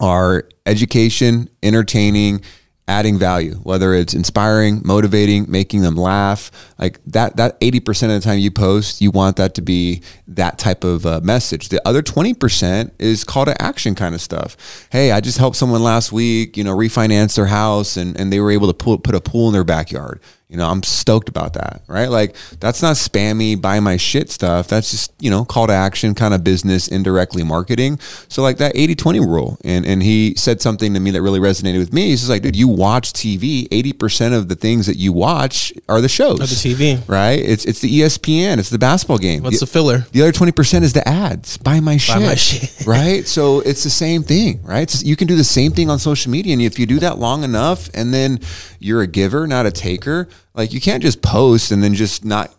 are 0.00 0.48
education, 0.66 1.48
entertaining, 1.62 2.42
adding 2.90 3.16
value, 3.16 3.54
whether 3.62 3.94
it's 3.94 4.14
inspiring, 4.14 4.82
motivating, 4.84 5.48
making 5.48 5.82
them 5.82 5.94
laugh, 5.94 6.50
like 6.76 6.98
that, 7.06 7.36
that 7.36 7.58
80% 7.60 7.88
of 8.04 8.08
the 8.08 8.20
time 8.20 8.40
you 8.40 8.50
post, 8.50 9.00
you 9.00 9.12
want 9.12 9.36
that 9.36 9.54
to 9.54 9.62
be 9.62 10.02
that 10.26 10.58
type 10.58 10.82
of 10.82 11.06
uh, 11.06 11.20
message. 11.22 11.68
The 11.68 11.80
other 11.86 12.02
20% 12.02 12.90
is 12.98 13.22
call 13.22 13.44
to 13.44 13.62
action 13.62 13.94
kind 13.94 14.12
of 14.12 14.20
stuff. 14.20 14.88
Hey, 14.90 15.12
I 15.12 15.20
just 15.20 15.38
helped 15.38 15.56
someone 15.56 15.84
last 15.84 16.10
week, 16.10 16.56
you 16.56 16.64
know, 16.64 16.76
refinance 16.76 17.36
their 17.36 17.46
house 17.46 17.96
and, 17.96 18.18
and 18.18 18.32
they 18.32 18.40
were 18.40 18.50
able 18.50 18.66
to 18.66 18.74
pull, 18.74 18.98
put 18.98 19.14
a 19.14 19.20
pool 19.20 19.46
in 19.46 19.52
their 19.52 19.64
backyard 19.64 20.20
you 20.50 20.56
know, 20.56 20.68
I'm 20.68 20.82
stoked 20.82 21.28
about 21.28 21.52
that, 21.54 21.82
right? 21.86 22.10
Like 22.10 22.34
that's 22.58 22.82
not 22.82 22.96
spammy 22.96 23.60
buy 23.60 23.78
my 23.78 23.96
shit 23.96 24.30
stuff. 24.30 24.66
That's 24.66 24.90
just, 24.90 25.12
you 25.20 25.30
know, 25.30 25.44
call 25.44 25.68
to 25.68 25.72
action 25.72 26.12
kind 26.12 26.34
of 26.34 26.42
business 26.42 26.88
indirectly 26.88 27.44
marketing. 27.44 28.00
So 28.28 28.42
like 28.42 28.58
that 28.58 28.74
80-20 28.74 29.20
rule. 29.20 29.58
And 29.62 29.86
and 29.86 30.02
he 30.02 30.34
said 30.34 30.60
something 30.60 30.92
to 30.94 30.98
me 30.98 31.12
that 31.12 31.22
really 31.22 31.38
resonated 31.38 31.78
with 31.78 31.92
me. 31.92 32.08
He's 32.08 32.20
just 32.20 32.30
like, 32.30 32.42
dude, 32.42 32.56
you 32.56 32.66
watch 32.66 33.12
TV, 33.12 33.68
80% 33.68 34.36
of 34.36 34.48
the 34.48 34.56
things 34.56 34.86
that 34.86 34.96
you 34.96 35.12
watch 35.12 35.72
are 35.88 36.00
the 36.00 36.08
shows. 36.08 36.40
Of 36.40 36.48
the 36.48 36.56
TV. 36.56 37.08
Right? 37.08 37.38
It's 37.38 37.64
it's 37.64 37.80
the 37.80 38.00
ESPN, 38.00 38.58
it's 38.58 38.70
the 38.70 38.78
basketball 38.78 39.18
game. 39.18 39.44
What's 39.44 39.60
the, 39.60 39.66
the 39.66 39.72
filler? 39.72 39.98
The 40.10 40.22
other 40.22 40.32
20% 40.32 40.82
is 40.82 40.94
the 40.94 41.06
ads. 41.06 41.58
Buy 41.58 41.78
my 41.78 41.96
shit. 41.96 42.16
Buy 42.16 42.26
my 42.26 42.34
shit. 42.34 42.74
right? 42.88 43.24
So 43.24 43.60
it's 43.60 43.84
the 43.84 43.90
same 43.90 44.24
thing, 44.24 44.64
right? 44.64 44.82
It's, 44.82 45.04
you 45.04 45.14
can 45.14 45.28
do 45.28 45.36
the 45.36 45.44
same 45.44 45.70
thing 45.70 45.88
on 45.90 46.00
social 46.00 46.32
media. 46.32 46.54
And 46.54 46.62
if 46.62 46.76
you 46.76 46.86
do 46.86 46.98
that 46.98 47.18
long 47.18 47.44
enough 47.44 47.88
and 47.94 48.12
then 48.12 48.40
you're 48.80 49.02
a 49.02 49.06
giver, 49.06 49.46
not 49.46 49.66
a 49.66 49.70
taker, 49.70 50.28
like 50.54 50.72
you 50.72 50.80
can't 50.80 51.02
just 51.02 51.22
post 51.22 51.70
and 51.72 51.82
then 51.82 51.94
just 51.94 52.24
not 52.24 52.54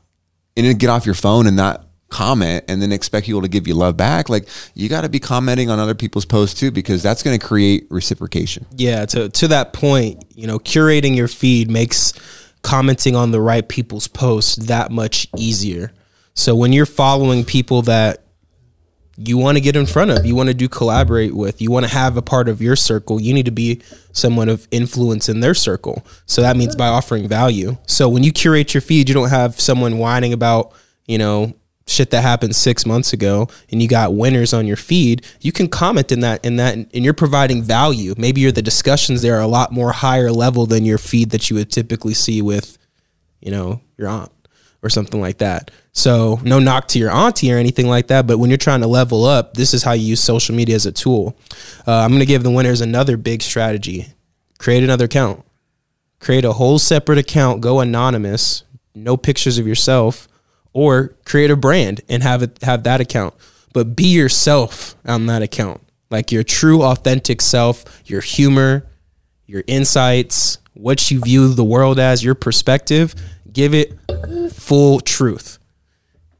and 0.55 0.65
then 0.65 0.77
get 0.77 0.89
off 0.89 1.05
your 1.05 1.15
phone 1.15 1.47
and 1.47 1.55
not 1.55 1.87
comment 2.09 2.65
and 2.67 2.81
then 2.81 2.91
expect 2.91 3.25
people 3.25 3.41
to 3.41 3.47
give 3.47 3.67
you 3.67 3.73
love 3.73 3.97
back. 3.97 4.29
Like 4.29 4.47
you 4.75 4.89
got 4.89 5.01
to 5.01 5.09
be 5.09 5.19
commenting 5.19 5.69
on 5.69 5.79
other 5.79 5.95
people's 5.95 6.25
posts 6.25 6.59
too 6.59 6.69
because 6.69 7.01
that's 7.01 7.23
going 7.23 7.39
to 7.39 7.45
create 7.45 7.87
reciprocation. 7.89 8.65
Yeah, 8.75 9.05
to 9.07 9.29
to 9.29 9.47
that 9.47 9.73
point, 9.73 10.23
you 10.35 10.45
know, 10.45 10.59
curating 10.59 11.15
your 11.15 11.27
feed 11.27 11.71
makes 11.71 12.13
commenting 12.61 13.15
on 13.15 13.31
the 13.31 13.41
right 13.41 13.67
people's 13.67 14.07
posts 14.07 14.55
that 14.67 14.91
much 14.91 15.27
easier. 15.35 15.91
So 16.33 16.55
when 16.55 16.71
you're 16.73 16.85
following 16.85 17.43
people 17.43 17.81
that 17.83 18.23
you 19.27 19.37
want 19.37 19.57
to 19.57 19.61
get 19.61 19.75
in 19.75 19.85
front 19.85 20.11
of, 20.11 20.25
you 20.25 20.35
want 20.35 20.47
to 20.47 20.53
do 20.53 20.67
collaborate 20.69 21.35
with, 21.35 21.61
you 21.61 21.71
want 21.71 21.85
to 21.85 21.91
have 21.91 22.17
a 22.17 22.21
part 22.21 22.47
of 22.49 22.61
your 22.61 22.75
circle, 22.75 23.21
you 23.21 23.33
need 23.33 23.45
to 23.45 23.51
be 23.51 23.81
someone 24.11 24.49
of 24.49 24.67
influence 24.71 25.29
in 25.29 25.39
their 25.39 25.53
circle. 25.53 26.05
So 26.25 26.41
that 26.41 26.57
means 26.57 26.75
by 26.75 26.87
offering 26.87 27.27
value. 27.27 27.77
So 27.87 28.09
when 28.09 28.23
you 28.23 28.31
curate 28.31 28.73
your 28.73 28.81
feed, 28.81 29.09
you 29.09 29.15
don't 29.15 29.29
have 29.29 29.59
someone 29.59 29.97
whining 29.97 30.33
about, 30.33 30.73
you 31.05 31.17
know, 31.17 31.53
shit 31.87 32.11
that 32.11 32.21
happened 32.21 32.55
six 32.55 32.85
months 32.85 33.11
ago 33.11 33.47
and 33.69 33.81
you 33.81 33.87
got 33.87 34.13
winners 34.13 34.53
on 34.53 34.65
your 34.65 34.77
feed 34.77 35.25
you 35.41 35.51
can 35.51 35.67
comment 35.67 36.11
in 36.11 36.21
that 36.21 36.43
in 36.45 36.55
that 36.55 36.75
and 36.75 36.89
you're 36.93 37.13
providing 37.13 37.61
value 37.61 38.13
maybe 38.17 38.39
you're 38.39 38.51
the 38.51 38.61
discussions 38.61 39.21
there 39.21 39.35
are 39.35 39.41
a 39.41 39.47
lot 39.47 39.71
more 39.71 39.91
higher 39.91 40.31
level 40.31 40.65
than 40.65 40.85
your 40.85 40.97
feed 40.97 41.31
that 41.31 41.49
you 41.49 41.55
would 41.55 41.69
typically 41.69 42.13
see 42.13 42.41
with 42.41 42.77
you 43.41 43.51
know 43.51 43.81
your 43.97 44.07
aunt 44.07 44.31
or 44.83 44.89
something 44.89 45.21
like 45.21 45.37
that 45.39 45.71
so 45.93 46.39
no 46.43 46.59
knock 46.59 46.87
to 46.89 46.99
your 46.99 47.11
auntie 47.11 47.51
or 47.51 47.57
anything 47.57 47.87
like 47.87 48.07
that. 48.07 48.25
But 48.25 48.37
when 48.37 48.49
you're 48.49 48.57
trying 48.57 48.81
to 48.81 48.87
level 48.87 49.25
up, 49.25 49.55
this 49.55 49.73
is 49.73 49.83
how 49.83 49.91
you 49.91 50.05
use 50.05 50.23
social 50.23 50.55
media 50.55 50.75
as 50.75 50.85
a 50.85 50.91
tool. 50.91 51.35
Uh, 51.85 51.97
I'm 51.97 52.09
going 52.09 52.21
to 52.21 52.25
give 52.25 52.43
the 52.43 52.51
winners 52.51 52.81
another 52.81 53.17
big 53.17 53.41
strategy. 53.41 54.07
Create 54.57 54.83
another 54.83 55.05
account. 55.05 55.43
Create 56.19 56.45
a 56.45 56.53
whole 56.53 56.79
separate 56.79 57.17
account. 57.17 57.61
Go 57.61 57.79
anonymous. 57.79 58.63
No 58.95 59.17
pictures 59.17 59.57
of 59.57 59.67
yourself. 59.67 60.27
Or 60.73 61.15
create 61.25 61.51
a 61.51 61.57
brand 61.57 62.01
and 62.07 62.23
have 62.23 62.43
it 62.43 62.59
have 62.61 62.83
that 62.83 63.01
account. 63.01 63.33
But 63.73 63.95
be 63.95 64.05
yourself 64.05 64.95
on 65.05 65.25
that 65.25 65.41
account. 65.41 65.81
Like 66.09 66.31
your 66.31 66.43
true 66.43 66.83
authentic 66.83 67.41
self, 67.41 67.83
your 68.05 68.21
humor, 68.21 68.87
your 69.45 69.63
insights, 69.67 70.59
what 70.73 71.11
you 71.11 71.19
view 71.19 71.53
the 71.53 71.63
world 71.63 71.99
as, 71.99 72.23
your 72.23 72.35
perspective. 72.35 73.13
Give 73.51 73.73
it 73.73 73.99
full 74.53 74.99
truth 74.99 75.59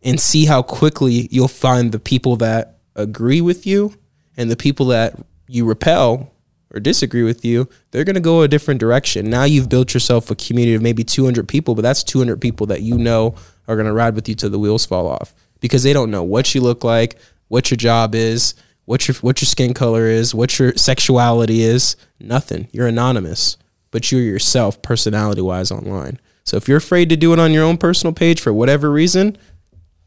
and 0.04 0.20
see 0.20 0.46
how 0.46 0.62
quickly 0.62 1.28
you'll 1.32 1.48
find 1.48 1.92
the 1.92 2.00
people 2.00 2.36
that 2.38 2.80
agree 2.96 3.42
with 3.42 3.66
you 3.66 3.94
and 4.38 4.50
the 4.50 4.56
people 4.56 4.88
that 4.88 5.16
you 5.48 5.66
repel 5.66 6.32
or 6.74 6.80
disagree 6.80 7.24
with 7.24 7.44
you, 7.44 7.68
they're 7.92 8.04
going 8.04 8.16
to 8.16 8.22
go 8.22 8.42
a 8.42 8.48
different 8.48 8.80
direction. 8.80 9.30
Now 9.30 9.44
you've 9.44 9.70
built 9.70 9.94
yourself 9.94 10.32
a 10.32 10.36
community 10.36 10.74
of 10.74 10.82
maybe 10.82 11.04
200 11.04 11.48
people, 11.48 11.76
but 11.76 11.82
that's 11.82 12.04
200 12.04 12.40
people 12.40 12.68
that 12.68 12.82
you 12.82 12.98
know 12.98 13.36
are 13.68 13.76
going 13.76 13.88
to 13.88 13.94
ride 13.94 14.16
with 14.16 14.30
you 14.30 14.36
till 14.36 14.50
the 14.50 14.60
wheels 14.60 14.86
fall 14.86 15.08
off 15.08 15.34
because 15.60 15.84
they 15.84 15.94
don't 15.94 16.12
know 16.12 16.24
what 16.24 16.56
you 16.56 16.62
look 16.62 16.84
like, 16.84 17.18
what 17.50 17.70
your 17.70 17.78
job 17.78 18.16
is, 18.16 18.56
what 18.86 19.08
your 19.08 19.16
what 19.16 19.42
your 19.42 19.48
skin 19.48 19.74
color 19.74 20.08
is, 20.08 20.34
what 20.34 20.58
your 20.58 20.74
sexuality 20.76 21.62
is, 21.62 21.96
nothing. 22.20 22.68
You're 22.72 22.88
anonymous, 22.88 23.58
but 23.92 24.12
you're 24.12 24.22
yourself 24.22 24.82
personality 24.82 25.42
wise 25.42 25.72
online. 25.72 26.20
So 26.44 26.58
if 26.58 26.68
you're 26.68 26.78
afraid 26.78 27.10
to 27.10 27.16
do 27.16 27.34
it 27.34 27.40
on 27.40 27.52
your 27.52 27.64
own 27.64 27.78
personal 27.78 28.14
page 28.14 28.42
for 28.42 28.52
whatever 28.52 28.92
reason, 28.92 29.38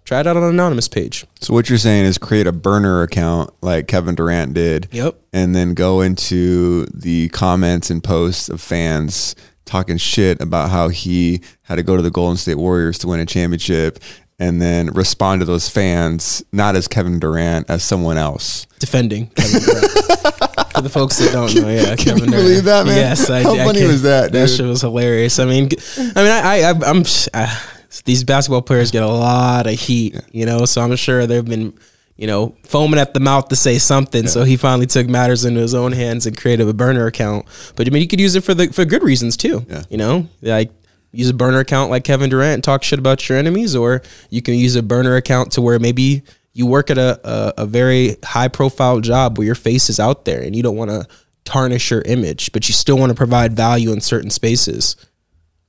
try 0.04 0.20
it 0.20 0.26
out 0.26 0.36
on 0.36 0.42
an 0.42 0.50
anonymous 0.50 0.88
page. 0.88 1.24
So 1.40 1.54
what 1.54 1.68
you're 1.68 1.78
saying 1.78 2.04
is 2.04 2.18
create 2.18 2.46
a 2.46 2.52
burner 2.52 3.02
account 3.02 3.50
like 3.62 3.88
Kevin 3.88 4.14
Durant 4.14 4.54
did. 4.54 4.88
Yep. 4.92 5.18
And 5.32 5.54
then 5.54 5.74
go 5.74 6.00
into 6.00 6.86
the 6.86 7.28
comments 7.30 7.90
and 7.90 8.02
posts 8.02 8.48
of 8.48 8.60
fans 8.60 9.34
talking 9.64 9.96
shit 9.96 10.40
about 10.40 10.70
how 10.70 10.88
he 10.88 11.40
had 11.62 11.76
to 11.76 11.82
go 11.82 11.96
to 11.96 12.02
the 12.02 12.10
Golden 12.10 12.36
State 12.36 12.56
Warriors 12.56 12.98
to 12.98 13.08
win 13.08 13.20
a 13.20 13.26
championship 13.26 13.98
and 14.38 14.60
then 14.60 14.88
respond 14.88 15.40
to 15.40 15.44
those 15.44 15.68
fans 15.68 16.42
not 16.52 16.76
as 16.76 16.88
Kevin 16.88 17.18
Durant 17.18 17.70
as 17.70 17.82
someone 17.82 18.18
else. 18.18 18.66
Defending 18.78 19.28
Kevin 19.28 19.62
Durant. 19.62 20.40
The 20.84 20.90
folks 20.90 21.18
that 21.18 21.32
don't 21.32 21.54
know, 21.62 21.68
yeah, 21.68 21.96
Can 21.96 22.16
Kevin 22.18 22.24
you 22.26 22.30
believe 22.30 22.64
that, 22.64 22.86
man? 22.86 22.96
Yes, 22.96 23.28
I 23.30 23.42
How 23.42 23.54
I 23.54 23.64
funny 23.64 23.80
can- 23.80 23.88
was 23.88 24.02
that, 24.02 24.32
That 24.32 24.48
shit 24.48 24.66
was 24.66 24.82
hilarious. 24.82 25.38
I 25.38 25.44
mean, 25.46 25.68
I 25.98 26.02
mean, 26.04 26.16
I, 26.16 26.62
I, 26.62 26.70
I'm 26.90 27.02
uh, 27.32 27.60
these 28.04 28.22
basketball 28.24 28.62
players 28.62 28.90
get 28.90 29.02
a 29.02 29.08
lot 29.08 29.66
of 29.66 29.72
heat, 29.74 30.20
you 30.32 30.46
know. 30.46 30.64
So 30.66 30.80
I'm 30.82 30.94
sure 30.96 31.26
they've 31.26 31.44
been, 31.44 31.72
you 32.16 32.26
know, 32.26 32.54
foaming 32.64 33.00
at 33.00 33.14
the 33.14 33.20
mouth 33.20 33.48
to 33.48 33.56
say 33.56 33.78
something. 33.78 34.26
So 34.26 34.44
he 34.44 34.56
finally 34.56 34.86
took 34.86 35.08
matters 35.08 35.44
into 35.44 35.60
his 35.60 35.74
own 35.74 35.92
hands 35.92 36.26
and 36.26 36.36
created 36.36 36.68
a 36.68 36.74
burner 36.74 37.06
account. 37.06 37.46
But 37.76 37.86
I 37.86 37.90
mean, 37.90 38.02
you 38.02 38.08
could 38.08 38.20
use 38.20 38.34
it 38.36 38.44
for 38.44 38.52
the 38.54 38.66
for 38.68 38.84
good 38.84 39.02
reasons 39.02 39.36
too. 39.36 39.64
Yeah. 39.68 39.82
You 39.88 39.96
know, 39.96 40.28
like 40.42 40.70
use 41.12 41.30
a 41.30 41.34
burner 41.34 41.60
account 41.60 41.90
like 41.90 42.04
Kevin 42.04 42.28
Durant 42.28 42.54
and 42.54 42.64
talk 42.64 42.82
shit 42.82 42.98
about 42.98 43.26
your 43.28 43.38
enemies, 43.38 43.74
or 43.74 44.02
you 44.28 44.42
can 44.42 44.54
use 44.54 44.74
a 44.76 44.82
burner 44.82 45.16
account 45.16 45.52
to 45.52 45.62
where 45.62 45.78
maybe 45.78 46.22
you 46.54 46.66
work 46.66 46.90
at 46.90 46.98
a, 46.98 47.20
a, 47.28 47.54
a 47.58 47.66
very 47.66 48.16
high 48.24 48.48
profile 48.48 49.00
job 49.00 49.36
where 49.36 49.44
your 49.44 49.54
face 49.54 49.90
is 49.90 50.00
out 50.00 50.24
there 50.24 50.40
and 50.40 50.56
you 50.56 50.62
don't 50.62 50.76
want 50.76 50.90
to 50.90 51.06
tarnish 51.44 51.90
your 51.90 52.00
image, 52.02 52.52
but 52.52 52.68
you 52.68 52.72
still 52.74 52.96
want 52.96 53.10
to 53.10 53.14
provide 53.14 53.52
value 53.52 53.92
in 53.92 54.00
certain 54.00 54.30
spaces. 54.30 54.96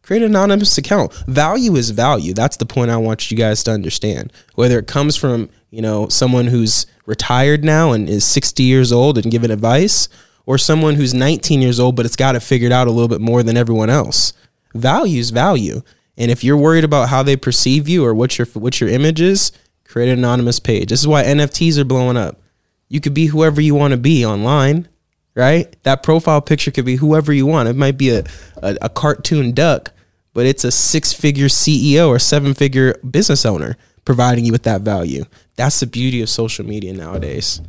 Create 0.04 0.22
an 0.22 0.30
anonymous 0.30 0.78
account. 0.78 1.12
Value 1.28 1.76
is 1.76 1.90
value. 1.90 2.34
That's 2.34 2.58
the 2.58 2.66
point 2.66 2.92
I 2.92 2.98
want 2.98 3.32
you 3.32 3.36
guys 3.36 3.64
to 3.64 3.72
understand. 3.72 4.32
Whether 4.54 4.78
it 4.78 4.88
comes 4.88 5.16
from, 5.16 5.50
you 5.72 5.82
know, 5.82 6.08
someone 6.08 6.46
who's 6.46 6.86
retired 7.08 7.64
now 7.64 7.92
and 7.92 8.08
is 8.08 8.24
60 8.24 8.62
years 8.64 8.92
old 8.92 9.18
and 9.18 9.32
giving 9.32 9.52
advice, 9.52 10.08
or 10.46 10.60
someone 10.60 10.94
who's 10.94 11.14
19 11.14 11.62
years 11.62 11.80
old 11.80 11.96
but 11.96 12.06
it's 12.06 12.16
got 12.16 12.36
it 12.36 12.42
figured 12.42 12.72
out 12.72 12.88
a 12.88 12.92
little 12.92 13.08
bit 13.08 13.22
more 13.22 13.42
than 13.42 13.58
everyone 13.58 13.90
else. 13.90 14.34
Value 14.76 15.20
is 15.20 15.32
value. 15.32 15.82
And 16.18 16.32
if 16.32 16.44
you're 16.44 16.58
worried 16.58 16.84
about 16.84 17.10
how 17.10 17.24
they 17.24 17.36
perceive 17.36 17.90
you 17.90 18.06
or 18.06 18.14
what 18.14 18.38
your 18.38 18.46
what 18.54 18.80
your 18.80 18.90
image 18.90 19.20
is, 19.20 19.52
create 19.96 20.12
an 20.12 20.20
anonymous 20.20 20.60
page. 20.60 20.90
This 20.90 21.00
is 21.00 21.08
why 21.08 21.24
NFTs 21.24 21.78
are 21.78 21.86
blowing 21.86 22.18
up. 22.18 22.42
You 22.90 23.00
could 23.00 23.14
be 23.14 23.28
whoever 23.28 23.62
you 23.62 23.76
want 23.76 23.92
to 23.92 23.98
be 23.98 24.26
online, 24.26 24.90
right? 25.36 25.74
That 25.84 26.04
profile 26.04 26.42
picture 26.42 26.70
could 26.70 26.84
be 26.84 26.98
whoever 26.98 27.32
you 27.32 27.46
want. 27.46 27.70
It 27.70 27.78
might 27.78 27.98
be 27.98 28.10
a, 28.10 28.26
a, 28.58 28.76
a 28.82 28.90
cartoon 28.90 29.54
duck, 29.54 29.94
but 30.34 30.46
it's 30.46 30.66
a 30.66 30.72
six 30.72 31.14
figure 31.14 31.46
CEO 31.46 32.10
or 32.10 32.20
seven 32.20 32.54
figure 32.54 32.96
business 33.10 33.46
owner 33.46 33.78
providing 34.04 34.44
you 34.44 34.52
with 34.52 34.64
that 34.64 34.82
value. 34.82 35.24
That's 35.56 35.80
the 35.80 35.88
beauty 35.88 36.22
of 36.22 36.28
social 36.28 36.66
media 36.66 36.92
nowadays. 36.92 37.62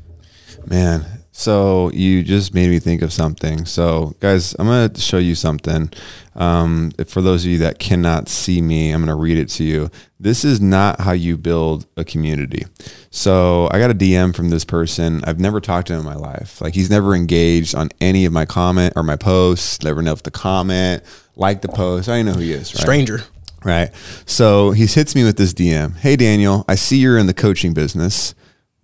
Man, 0.67 1.07
so 1.39 1.91
you 1.91 2.23
just 2.23 2.55
made 2.55 2.71
me 2.71 2.79
think 2.79 3.03
of 3.03 3.13
something. 3.13 3.67
So, 3.67 4.15
guys, 4.21 4.57
I'm 4.59 4.67
going 4.67 4.89
to 4.89 5.01
show 5.03 5.19
you 5.19 5.35
something. 5.35 5.93
Um, 6.35 6.93
for 7.07 7.21
those 7.21 7.45
of 7.45 7.51
you 7.51 7.59
that 7.59 7.79
cannot 7.79 8.31
see 8.31 8.63
me, 8.63 8.91
I'm 8.91 9.03
going 9.03 9.15
to 9.15 9.23
read 9.23 9.37
it 9.37 9.51
to 9.51 9.63
you. 9.63 9.91
This 10.19 10.47
is 10.47 10.63
not 10.63 10.99
how 10.99 11.13
you 11.13 11.37
build 11.37 11.87
a 11.99 12.05
community. 12.05 12.65
So, 13.11 13.69
I 13.71 13.79
got 13.79 13.91
a 13.91 13.95
DM 13.95 14.35
from 14.35 14.49
this 14.49 14.65
person. 14.65 15.23
I've 15.25 15.39
never 15.39 15.61
talked 15.61 15.89
to 15.89 15.93
him 15.93 16.01
in 16.01 16.07
my 16.07 16.15
life. 16.15 16.63
Like, 16.63 16.73
he's 16.73 16.89
never 16.89 17.15
engaged 17.15 17.75
on 17.75 17.91
any 18.01 18.25
of 18.25 18.33
my 18.33 18.47
comment 18.47 18.95
or 18.97 19.03
my 19.03 19.17
posts, 19.17 19.83
never 19.83 20.01
know 20.01 20.13
if 20.13 20.23
to 20.23 20.31
comment, 20.31 21.03
like 21.37 21.61
the 21.61 21.69
post. 21.69 22.09
I 22.09 22.17
don't 22.17 22.27
know 22.27 22.33
who 22.33 22.41
he 22.41 22.53
is, 22.53 22.75
right? 22.75 22.81
Stranger. 22.81 23.21
Right. 23.63 23.91
So 24.25 24.71
he 24.71 24.87
hits 24.87 25.15
me 25.15 25.23
with 25.23 25.37
this 25.37 25.53
DM. 25.53 25.97
Hey, 25.99 26.17
Daniel, 26.17 26.65
I 26.67 26.77
see 26.77 26.97
you're 26.97 27.19
in 27.19 27.27
the 27.27 27.35
coaching 27.35 27.75
business. 27.75 28.35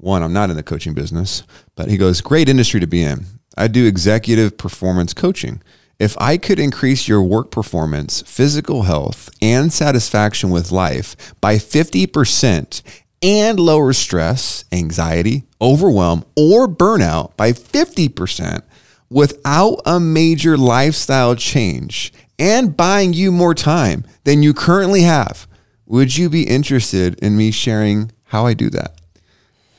One, 0.02 0.24
I'm 0.24 0.32
not 0.32 0.50
in 0.50 0.56
the 0.56 0.64
coaching 0.64 0.94
business, 0.94 1.44
but 1.76 1.88
he 1.88 1.96
goes, 1.96 2.20
great 2.20 2.48
industry 2.48 2.80
to 2.80 2.88
be 2.88 3.04
in. 3.04 3.24
I 3.56 3.68
do 3.68 3.86
executive 3.86 4.58
performance 4.58 5.14
coaching. 5.14 5.62
If 6.00 6.16
I 6.18 6.38
could 6.38 6.58
increase 6.58 7.06
your 7.06 7.22
work 7.22 7.52
performance, 7.52 8.20
physical 8.22 8.82
health, 8.82 9.30
and 9.40 9.72
satisfaction 9.72 10.50
with 10.50 10.72
life 10.72 11.14
by 11.40 11.54
50% 11.54 12.82
and 13.22 13.60
lower 13.60 13.92
stress, 13.92 14.64
anxiety, 14.72 15.44
overwhelm, 15.60 16.24
or 16.36 16.66
burnout 16.66 17.36
by 17.36 17.52
50%, 17.52 18.62
without 19.08 19.80
a 19.86 20.00
major 20.00 20.56
lifestyle 20.56 21.36
change 21.36 22.12
and 22.40 22.76
buying 22.76 23.12
you 23.12 23.30
more 23.30 23.54
time 23.54 24.04
than 24.24 24.42
you 24.42 24.52
currently 24.52 25.02
have, 25.02 25.46
would 25.86 26.16
you 26.16 26.28
be 26.28 26.42
interested 26.42 27.16
in 27.20 27.36
me 27.36 27.52
sharing 27.52 28.10
how 28.24 28.46
I 28.46 28.54
do 28.54 28.68
that? 28.70 28.98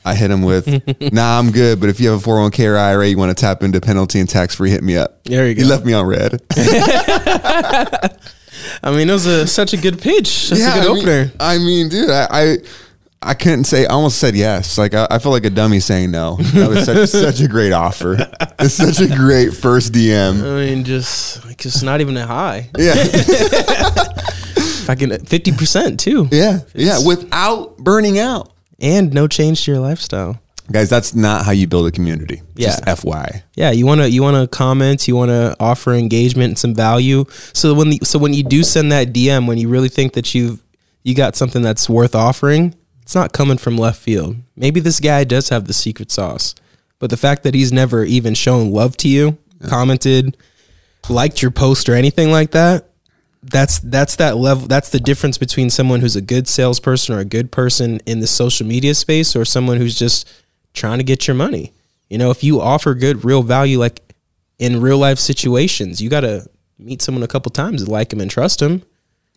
I 0.04 0.14
hit 0.14 0.30
him 0.30 0.42
with, 0.42 0.66
nah, 1.12 1.38
I'm 1.38 1.50
good. 1.50 1.80
But 1.80 1.88
if 1.88 1.98
you 2.00 2.10
have 2.10 2.26
a 2.26 2.28
401k 2.30 2.70
or 2.72 2.76
IRA, 2.76 3.08
you 3.08 3.16
want 3.16 3.36
to 3.36 3.40
tap 3.40 3.62
into 3.62 3.80
penalty 3.80 4.20
and 4.20 4.28
tax 4.28 4.54
free, 4.54 4.70
hit 4.70 4.82
me 4.82 4.96
up. 4.96 5.24
There 5.24 5.48
you 5.48 5.54
go. 5.54 5.62
He 5.62 5.68
left 5.68 5.84
me 5.84 5.92
on 5.94 6.06
red. 6.06 6.42
I 8.82 8.90
mean, 8.90 9.08
it 9.08 9.12
was 9.12 9.26
a, 9.26 9.46
such 9.46 9.72
a 9.72 9.76
good 9.76 10.00
pitch. 10.00 10.50
That's 10.50 10.60
a 10.62 10.80
good 10.80 10.84
I 10.84 10.86
opener. 10.86 11.24
Mean, 11.24 11.32
I 11.40 11.58
mean, 11.58 11.88
dude, 11.88 12.10
I, 12.10 12.26
I 12.30 12.56
I 13.26 13.32
couldn't 13.34 13.64
say. 13.64 13.86
I 13.86 13.90
almost 13.90 14.18
said 14.18 14.36
yes. 14.36 14.76
Like 14.76 14.92
I, 14.94 15.06
I 15.10 15.18
feel 15.18 15.32
like 15.32 15.46
a 15.46 15.50
dummy 15.50 15.80
saying 15.80 16.10
no. 16.10 16.36
That 16.36 16.68
was 16.68 16.84
such, 16.84 17.08
such 17.36 17.40
a 17.40 17.48
great 17.48 17.72
offer. 17.72 18.16
It's 18.58 18.74
such 18.74 19.00
a 19.00 19.08
great 19.14 19.54
first 19.54 19.92
DM. 19.94 20.42
I 20.42 20.66
mean, 20.66 20.84
just 20.84 21.44
like 21.46 21.56
just 21.56 21.82
not 21.82 22.00
even 22.02 22.16
a 22.18 22.26
high. 22.26 22.68
Yeah, 22.76 22.92
If 24.56 24.90
I 24.90 24.94
can, 24.94 25.24
fifty 25.24 25.52
percent 25.52 25.98
too, 26.00 26.28
yeah, 26.30 26.60
yeah. 26.74 26.98
Without 27.04 27.78
burning 27.78 28.18
out, 28.18 28.52
and 28.84 29.12
no 29.12 29.26
change 29.26 29.64
to 29.64 29.72
your 29.72 29.80
lifestyle. 29.80 30.40
guys. 30.70 30.88
That's 30.88 31.14
not 31.14 31.44
how 31.44 31.52
you 31.52 31.66
build 31.66 31.86
a 31.86 31.90
community. 31.90 32.40
Just 32.56 32.80
Yeah. 32.86 32.94
FY. 32.94 33.42
Yeah, 33.54 33.70
you 33.72 33.84
want 33.86 34.00
to 34.00 34.10
you 34.10 34.22
want 34.22 34.36
to 34.36 34.46
comment, 34.46 35.06
you 35.08 35.16
want 35.16 35.30
to 35.30 35.56
offer 35.60 35.92
engagement 35.92 36.50
and 36.50 36.58
some 36.58 36.74
value. 36.74 37.24
So 37.52 37.74
when 37.74 37.90
the, 37.90 38.00
so 38.02 38.18
when 38.18 38.32
you 38.32 38.42
do 38.42 38.62
send 38.62 38.90
that 38.92 39.12
DM, 39.12 39.46
when 39.46 39.58
you 39.58 39.68
really 39.68 39.88
think 39.90 40.12
that 40.14 40.34
you've 40.34 40.62
you 41.02 41.14
got 41.14 41.36
something 41.36 41.60
that's 41.62 41.88
worth 41.88 42.14
offering, 42.14 42.74
it's 43.02 43.14
not 43.14 43.32
coming 43.34 43.58
from 43.58 43.76
left 43.76 44.00
field. 44.00 44.36
Maybe 44.56 44.80
this 44.80 45.00
guy 45.00 45.24
does 45.24 45.50
have 45.50 45.66
the 45.66 45.74
secret 45.74 46.10
sauce, 46.10 46.54
but 46.98 47.10
the 47.10 47.18
fact 47.18 47.42
that 47.42 47.52
he's 47.54 47.72
never 47.72 48.04
even 48.04 48.32
shown 48.34 48.70
love 48.72 48.96
to 48.98 49.08
you, 49.08 49.36
commented, 49.68 50.36
liked 51.10 51.42
your 51.42 51.50
post 51.50 51.90
or 51.90 51.94
anything 51.94 52.30
like 52.30 52.52
that, 52.52 52.88
that's 53.50 53.78
that's 53.80 54.16
that 54.16 54.36
level 54.36 54.66
that's 54.66 54.88
the 54.88 55.00
difference 55.00 55.38
between 55.38 55.68
someone 55.68 56.00
who's 56.00 56.16
a 56.16 56.22
good 56.22 56.48
salesperson 56.48 57.14
or 57.14 57.18
a 57.18 57.24
good 57.24 57.52
person 57.52 58.00
in 58.06 58.20
the 58.20 58.26
social 58.26 58.66
media 58.66 58.94
space 58.94 59.36
or 59.36 59.44
someone 59.44 59.76
who's 59.76 59.98
just 59.98 60.30
trying 60.72 60.98
to 60.98 61.04
get 61.04 61.26
your 61.26 61.34
money. 61.34 61.72
You 62.08 62.18
know, 62.18 62.30
if 62.30 62.42
you 62.42 62.60
offer 62.60 62.94
good 62.94 63.24
real 63.24 63.42
value 63.42 63.78
like 63.78 64.14
in 64.58 64.80
real 64.80 64.98
life 64.98 65.18
situations, 65.18 66.00
you 66.00 66.08
got 66.08 66.20
to 66.20 66.48
meet 66.78 67.02
someone 67.02 67.22
a 67.22 67.28
couple 67.28 67.50
times 67.50 67.82
and 67.82 67.90
like 67.90 68.10
them 68.10 68.20
and 68.20 68.30
trust 68.30 68.60
them. 68.60 68.82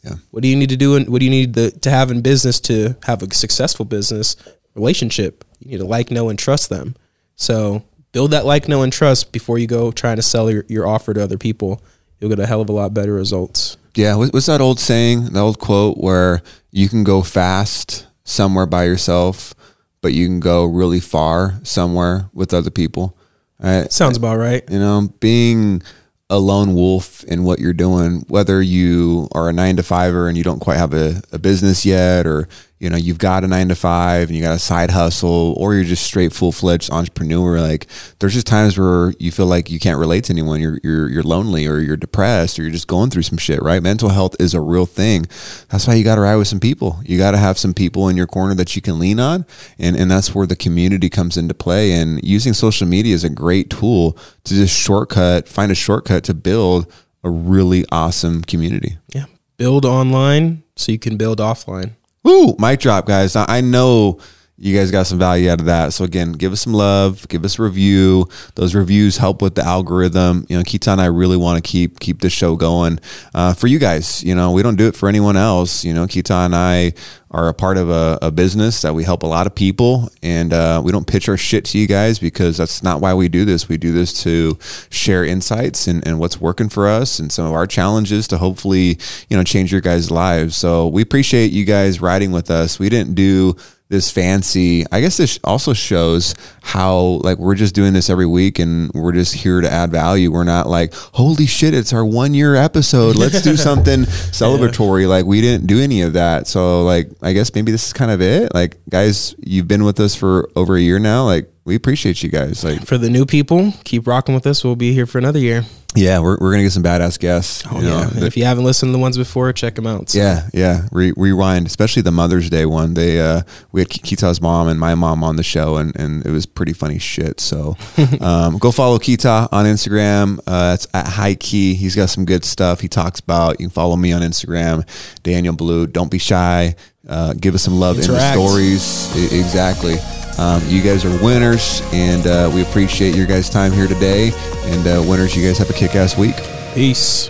Yeah. 0.04 0.16
What 0.32 0.44
do 0.44 0.48
you 0.48 0.56
need 0.56 0.70
to 0.70 0.78
do 0.78 0.96
and 0.96 1.10
what 1.10 1.20
do 1.20 1.26
you 1.26 1.32
need 1.32 1.56
to, 1.56 1.72
to 1.72 1.90
have 1.90 2.12
in 2.12 2.22
business 2.22 2.60
to 2.62 2.96
have 3.04 3.22
a 3.22 3.34
successful 3.34 3.86
business 3.86 4.36
relationship? 4.76 5.44
You 5.60 5.72
need 5.72 5.78
to 5.80 5.86
like, 5.86 6.12
know 6.12 6.30
and 6.30 6.38
trust 6.38 6.70
them. 6.70 6.96
So, 7.36 7.84
build 8.12 8.32
that 8.32 8.46
like, 8.46 8.68
know 8.68 8.84
and 8.84 8.94
trust 8.94 9.32
before 9.32 9.58
you 9.58 9.68
go 9.68 9.92
trying 9.92 10.16
to 10.16 10.22
sell 10.22 10.50
your, 10.50 10.66
your 10.68 10.88
offer 10.88 11.14
to 11.14 11.22
other 11.22 11.38
people. 11.38 11.82
You'll 12.20 12.30
get 12.30 12.40
a 12.40 12.48
hell 12.48 12.62
of 12.62 12.70
a 12.70 12.74
lot 12.74 12.94
better 12.94 13.14
results. 13.14 13.78
Yeah. 13.98 14.16
What's 14.16 14.46
that 14.46 14.62
old 14.62 14.80
saying? 14.80 15.34
The 15.34 15.40
old 15.40 15.58
quote 15.58 15.98
where 15.98 16.44
you 16.72 16.88
can 16.88 17.04
go 17.04 17.24
fast 17.24 18.06
somewhere 18.24 18.68
by 18.68 18.84
yourself, 18.84 19.56
but 20.02 20.14
you 20.14 20.28
can 20.28 20.40
go 20.40 20.66
really 20.66 21.00
far 21.00 21.56
somewhere 21.64 22.30
with 22.32 22.54
other 22.54 22.70
people. 22.70 23.18
Right? 23.60 23.92
Sounds 23.92 24.16
about 24.16 24.38
right. 24.38 24.64
You 24.70 24.78
know, 24.78 25.10
being 25.20 25.82
a 26.30 26.38
lone 26.38 26.76
wolf 26.76 27.24
in 27.24 27.44
what 27.44 27.58
you're 27.58 27.74
doing, 27.74 28.24
whether 28.28 28.62
you 28.62 29.30
are 29.32 29.50
a 29.50 29.54
nine 29.54 29.78
to 29.78 29.84
fiver 29.84 30.28
and 30.28 30.38
you 30.38 30.44
don't 30.44 30.60
quite 30.60 30.78
have 30.78 30.94
a, 30.94 31.24
a 31.32 31.40
business 31.40 31.84
yet, 31.84 32.28
or 32.28 32.48
you 32.80 32.90
know, 32.92 32.98
you've 32.98 33.18
got 33.18 33.44
a 33.44 33.48
nine 33.48 33.70
to 33.70 33.76
five 33.76 34.30
and 34.30 34.38
you 34.38 34.44
got 34.44 34.56
a 34.56 34.60
side 34.60 34.92
hustle, 34.92 35.56
or 35.58 35.74
you're 35.74 35.84
just 35.84 36.04
straight 36.04 36.32
full 36.32 36.52
fledged 36.52 36.92
entrepreneur. 36.92 37.60
Like 37.60 37.88
there's 38.20 38.34
just 38.34 38.46
times 38.46 38.78
where 38.78 39.14
you 39.20 39.32
feel 39.32 39.48
like 39.48 39.72
you 39.72 39.80
can't 39.80 39.98
relate 40.00 40.26
to 40.26 40.34
anyone. 40.34 40.62
You're 40.62 40.80
you're 40.84 41.10
you're 41.10 41.24
lonely 41.24 41.66
or 41.66 41.80
you're 41.80 41.98
depressed 41.98 42.60
or 42.60 42.62
you're 42.62 42.72
just 42.72 42.88
going 42.88 43.10
through 43.10 43.24
some 43.24 43.38
shit, 43.38 43.62
right? 43.64 43.82
Mental 43.82 44.10
health 44.10 44.36
is 44.40 44.54
a 44.54 44.62
real 44.62 44.86
thing. 44.86 45.26
That's 45.70 45.88
why 45.88 45.96
you 45.96 46.04
gotta 46.04 46.22
ride 46.22 46.36
with 46.36 46.48
some 46.48 46.60
people. 46.60 47.00
You 47.04 47.18
gotta 47.18 47.38
have 47.38 47.58
some 47.58 47.74
people 47.74 48.10
in 48.10 48.18
your 48.18 48.28
corner 48.28 48.54
that 48.56 48.76
you 48.76 48.82
can 48.82 49.00
lean 49.00 49.20
on. 49.20 49.46
And 49.80 49.96
and 49.96 50.12
that's 50.12 50.36
where 50.36 50.46
the 50.46 50.56
community 50.56 51.10
comes 51.10 51.36
into 51.36 51.56
play. 51.56 51.94
And 51.94 52.24
using 52.24 52.54
social 52.54 52.88
media 52.88 53.16
is 53.16 53.24
a 53.24 53.30
great 53.30 53.72
tool 53.72 54.18
to 54.44 54.54
just 54.54 54.78
shortcut, 54.78 55.48
find 55.48 55.72
a 55.72 55.76
shortcut 55.76 56.24
to 56.26 56.36
build 56.36 56.92
a 57.24 57.30
really 57.30 57.86
awesome 57.92 58.44
community. 58.44 58.98
Yeah. 59.14 59.26
Build 59.58 59.86
online 59.86 60.62
so 60.76 60.92
you 60.92 61.00
can 61.00 61.18
build 61.18 61.40
offline. 61.40 61.96
Woo! 62.24 62.56
Mic 62.60 62.80
drop, 62.80 63.06
guys. 63.06 63.36
I 63.36 63.62
know 63.62 64.20
you 64.60 64.76
guys 64.76 64.90
got 64.90 65.06
some 65.06 65.20
value 65.20 65.52
out 65.52 65.60
of 65.60 65.68
that. 65.68 65.94
So 65.94 66.04
again, 66.04 66.32
give 66.32 66.52
us 66.52 66.62
some 66.62 66.74
love, 66.74 67.28
give 67.28 67.46
us 67.46 67.60
a 67.60 67.62
review. 67.62 68.28
Those 68.56 68.74
reviews 68.74 69.18
help 69.18 69.42
with 69.42 69.54
the 69.54 69.64
algorithm. 69.64 70.48
You 70.50 70.58
know, 70.58 70.64
Keita 70.64 70.94
and 70.94 71.02
I 71.02 71.06
really 71.06 71.38
want 71.38 71.64
to 71.64 71.68
keep 71.68 72.00
keep 72.00 72.22
this 72.22 72.34
show 72.34 72.56
going 72.56 73.00
uh, 73.36 73.54
for 73.54 73.68
you 73.68 73.78
guys. 73.78 74.24
You 74.24 74.34
know, 74.34 74.52
we 74.52 74.64
don't 74.64 74.76
do 74.76 74.88
it 74.88 74.96
for 74.96 75.08
anyone 75.08 75.38
else. 75.38 75.86
You 75.86 75.94
know, 75.94 76.08
Keita 76.08 76.46
and 76.46 76.56
I 76.56 76.94
are 77.30 77.50
a 77.50 77.54
part 77.54 77.78
of 77.78 77.90
a, 77.90 78.18
a 78.22 78.32
business 78.32 78.82
that 78.82 78.96
we 78.96 79.04
help 79.04 79.22
a 79.22 79.28
lot 79.28 79.46
of 79.46 79.54
people, 79.54 80.10
and 80.24 80.54
uh, 80.54 80.82
we 80.84 80.92
don't 80.92 81.06
pitch 81.06 81.30
our 81.30 81.38
shit 81.38 81.66
to 81.66 81.78
you 81.78 81.86
guys 81.86 82.18
because 82.18 82.58
that's 82.58 82.82
not 82.82 83.00
why 83.00 83.14
we 83.14 83.28
do 83.28 83.46
this. 83.46 83.70
We 83.70 83.78
do 83.78 83.92
this 83.92 84.24
to 84.24 84.58
share 84.90 85.24
insights 85.24 85.88
and, 85.88 86.08
and 86.08 86.20
what's 86.20 86.42
working 86.42 86.70
for 86.70 86.88
us 86.88 87.20
and 87.20 87.32
some 87.32 87.46
of 87.46 87.54
our 87.54 87.68
challenges 87.68 88.28
to 88.30 88.40
hopefully 88.40 88.98
you 89.30 89.38
know 89.38 89.44
change 89.44 89.72
your 89.72 89.82
guys' 89.82 90.10
lives. 90.10 90.58
So 90.58 90.88
we 90.88 91.04
appreciate 91.04 91.52
you 91.52 91.64
guys 91.64 92.02
riding 92.02 92.32
with 92.32 92.50
us. 92.50 92.80
We 92.80 92.90
didn't 92.90 93.14
do 93.14 93.56
this 93.90 94.12
fancy 94.12 94.86
i 94.92 95.00
guess 95.00 95.18
this 95.18 95.40
also 95.44 95.74
shows 95.74 96.36
how 96.68 97.22
like 97.24 97.38
we're 97.38 97.56
just 97.56 97.74
doing 97.74 97.94
this 97.94 98.10
every 98.10 98.26
week 98.26 98.60
and 98.60 98.92
we're 98.94 99.14
just 99.14 99.34
here 99.34 99.62
to 99.62 99.72
add 99.72 99.90
value. 99.90 100.32
We're 100.32 100.44
not 100.44 100.68
like 100.68 100.94
holy 100.94 101.46
shit 101.46 101.74
it's 101.74 101.94
our 101.94 102.04
one 102.04 102.34
year 102.34 102.56
episode. 102.56 103.16
Let's 103.16 103.42
do 103.42 103.56
something 103.70 104.02
celebratory. 104.02 105.04
Yeah. 105.04 105.08
like 105.08 105.26
we 105.26 105.40
didn't 105.40 105.68
do 105.68 105.80
any 105.80 106.02
of 106.02 106.14
that. 106.14 106.48
So 106.48 106.84
like 106.84 107.10
i 107.22 107.32
guess 107.34 107.54
maybe 107.56 107.72
this 107.72 107.88
is 107.88 107.94
kind 107.94 108.12
of 108.12 108.22
it. 108.22 108.54
Like 108.54 108.78
guys 108.90 109.34
you've 109.40 109.68
been 109.68 109.86
with 109.86 110.00
us 110.00 110.14
for 110.14 110.50
over 110.56 110.76
a 110.76 110.82
year 110.82 111.00
now. 111.00 111.24
Like 111.26 111.50
we 111.68 111.76
appreciate 111.76 112.24
you 112.24 112.30
guys 112.30 112.64
like 112.64 112.86
for 112.86 112.98
the 112.98 113.10
new 113.10 113.26
people 113.26 113.74
keep 113.84 114.08
rocking 114.08 114.34
with 114.34 114.48
us 114.48 114.64
we'll 114.64 114.76
be 114.76 114.94
here 114.94 115.06
for 115.06 115.18
another 115.18 115.40
year 115.40 115.64
yeah, 115.98 116.20
we're, 116.20 116.38
we're 116.40 116.52
gonna 116.52 116.64
get 116.64 116.72
some 116.72 116.84
badass 116.84 117.20
guests. 117.20 117.64
Oh 117.72 117.82
yeah! 117.82 118.10
if 118.26 118.38
you 118.38 118.46
haven't 118.46 118.66
listened 118.66 118.90
to 118.90 118.92
the 118.92 119.00
ones 119.00 119.18
before, 119.18 119.52
check 119.54 119.76
them 119.76 119.88
out. 119.88 120.10
So. 120.10 120.20
Yeah, 120.20 120.48
yeah. 120.54 120.88
Re- 120.92 121.14
rewind, 121.16 121.66
especially 121.66 122.04
the 122.04 122.12
Mother's 122.12 122.50
Day 122.50 122.66
one. 122.66 122.94
They 122.94 123.20
uh, 123.20 123.42
we 123.72 123.82
had 123.82 123.90
Keita's 123.90 124.40
mom 124.40 124.68
and 124.68 124.80
my 124.80 124.96
mom 124.96 125.24
on 125.24 125.38
the 125.38 125.44
show, 125.44 125.78
and, 125.78 125.96
and 125.96 126.26
it 126.26 126.30
was 126.30 126.46
pretty 126.46 126.74
funny 126.74 127.00
shit. 127.00 127.40
So 127.40 127.76
um, 128.22 128.58
go 128.60 128.72
follow 128.72 129.00
Kita 129.00 129.48
on 129.52 129.66
Instagram. 129.66 130.40
Uh, 130.46 130.74
it's 130.76 130.88
at 130.94 131.08
High 131.08 131.36
Key. 131.36 131.74
He's 131.74 131.96
got 131.96 132.10
some 132.10 132.26
good 132.26 132.46
stuff. 132.46 132.82
He 132.82 132.88
talks 132.88 133.20
about. 133.20 133.60
You 133.60 133.66
can 133.66 133.72
follow 133.72 133.96
me 133.96 134.12
on 134.12 134.22
Instagram, 134.22 134.88
Daniel 135.24 135.56
Blue. 135.56 135.88
Don't 135.88 136.12
be 136.12 136.20
shy. 136.20 136.76
Uh, 137.08 137.34
give 137.34 137.56
us 137.56 137.64
some 137.64 137.80
love 137.80 137.98
Interact. 137.98 138.36
in 138.36 138.44
the 138.44 138.48
stories. 138.48 139.16
I- 139.16 139.36
exactly. 139.36 140.27
Um, 140.40 140.62
you 140.68 140.82
guys 140.82 141.04
are 141.06 141.24
winners, 141.24 141.82
and 141.92 142.26
uh, 142.28 142.52
we 142.54 142.62
appreciate 142.62 143.16
your 143.16 143.26
guys' 143.26 143.50
time 143.50 143.72
here 143.72 143.88
today. 143.88 144.32
And 144.66 144.88
uh, 144.88 145.04
winners, 145.08 145.36
you 145.36 145.46
guys 145.46 145.58
have 145.58 145.70
a 145.70 145.74
kick 145.74 145.96
ass 145.96 146.18
week. 146.18 146.36
Peace. 146.74 147.30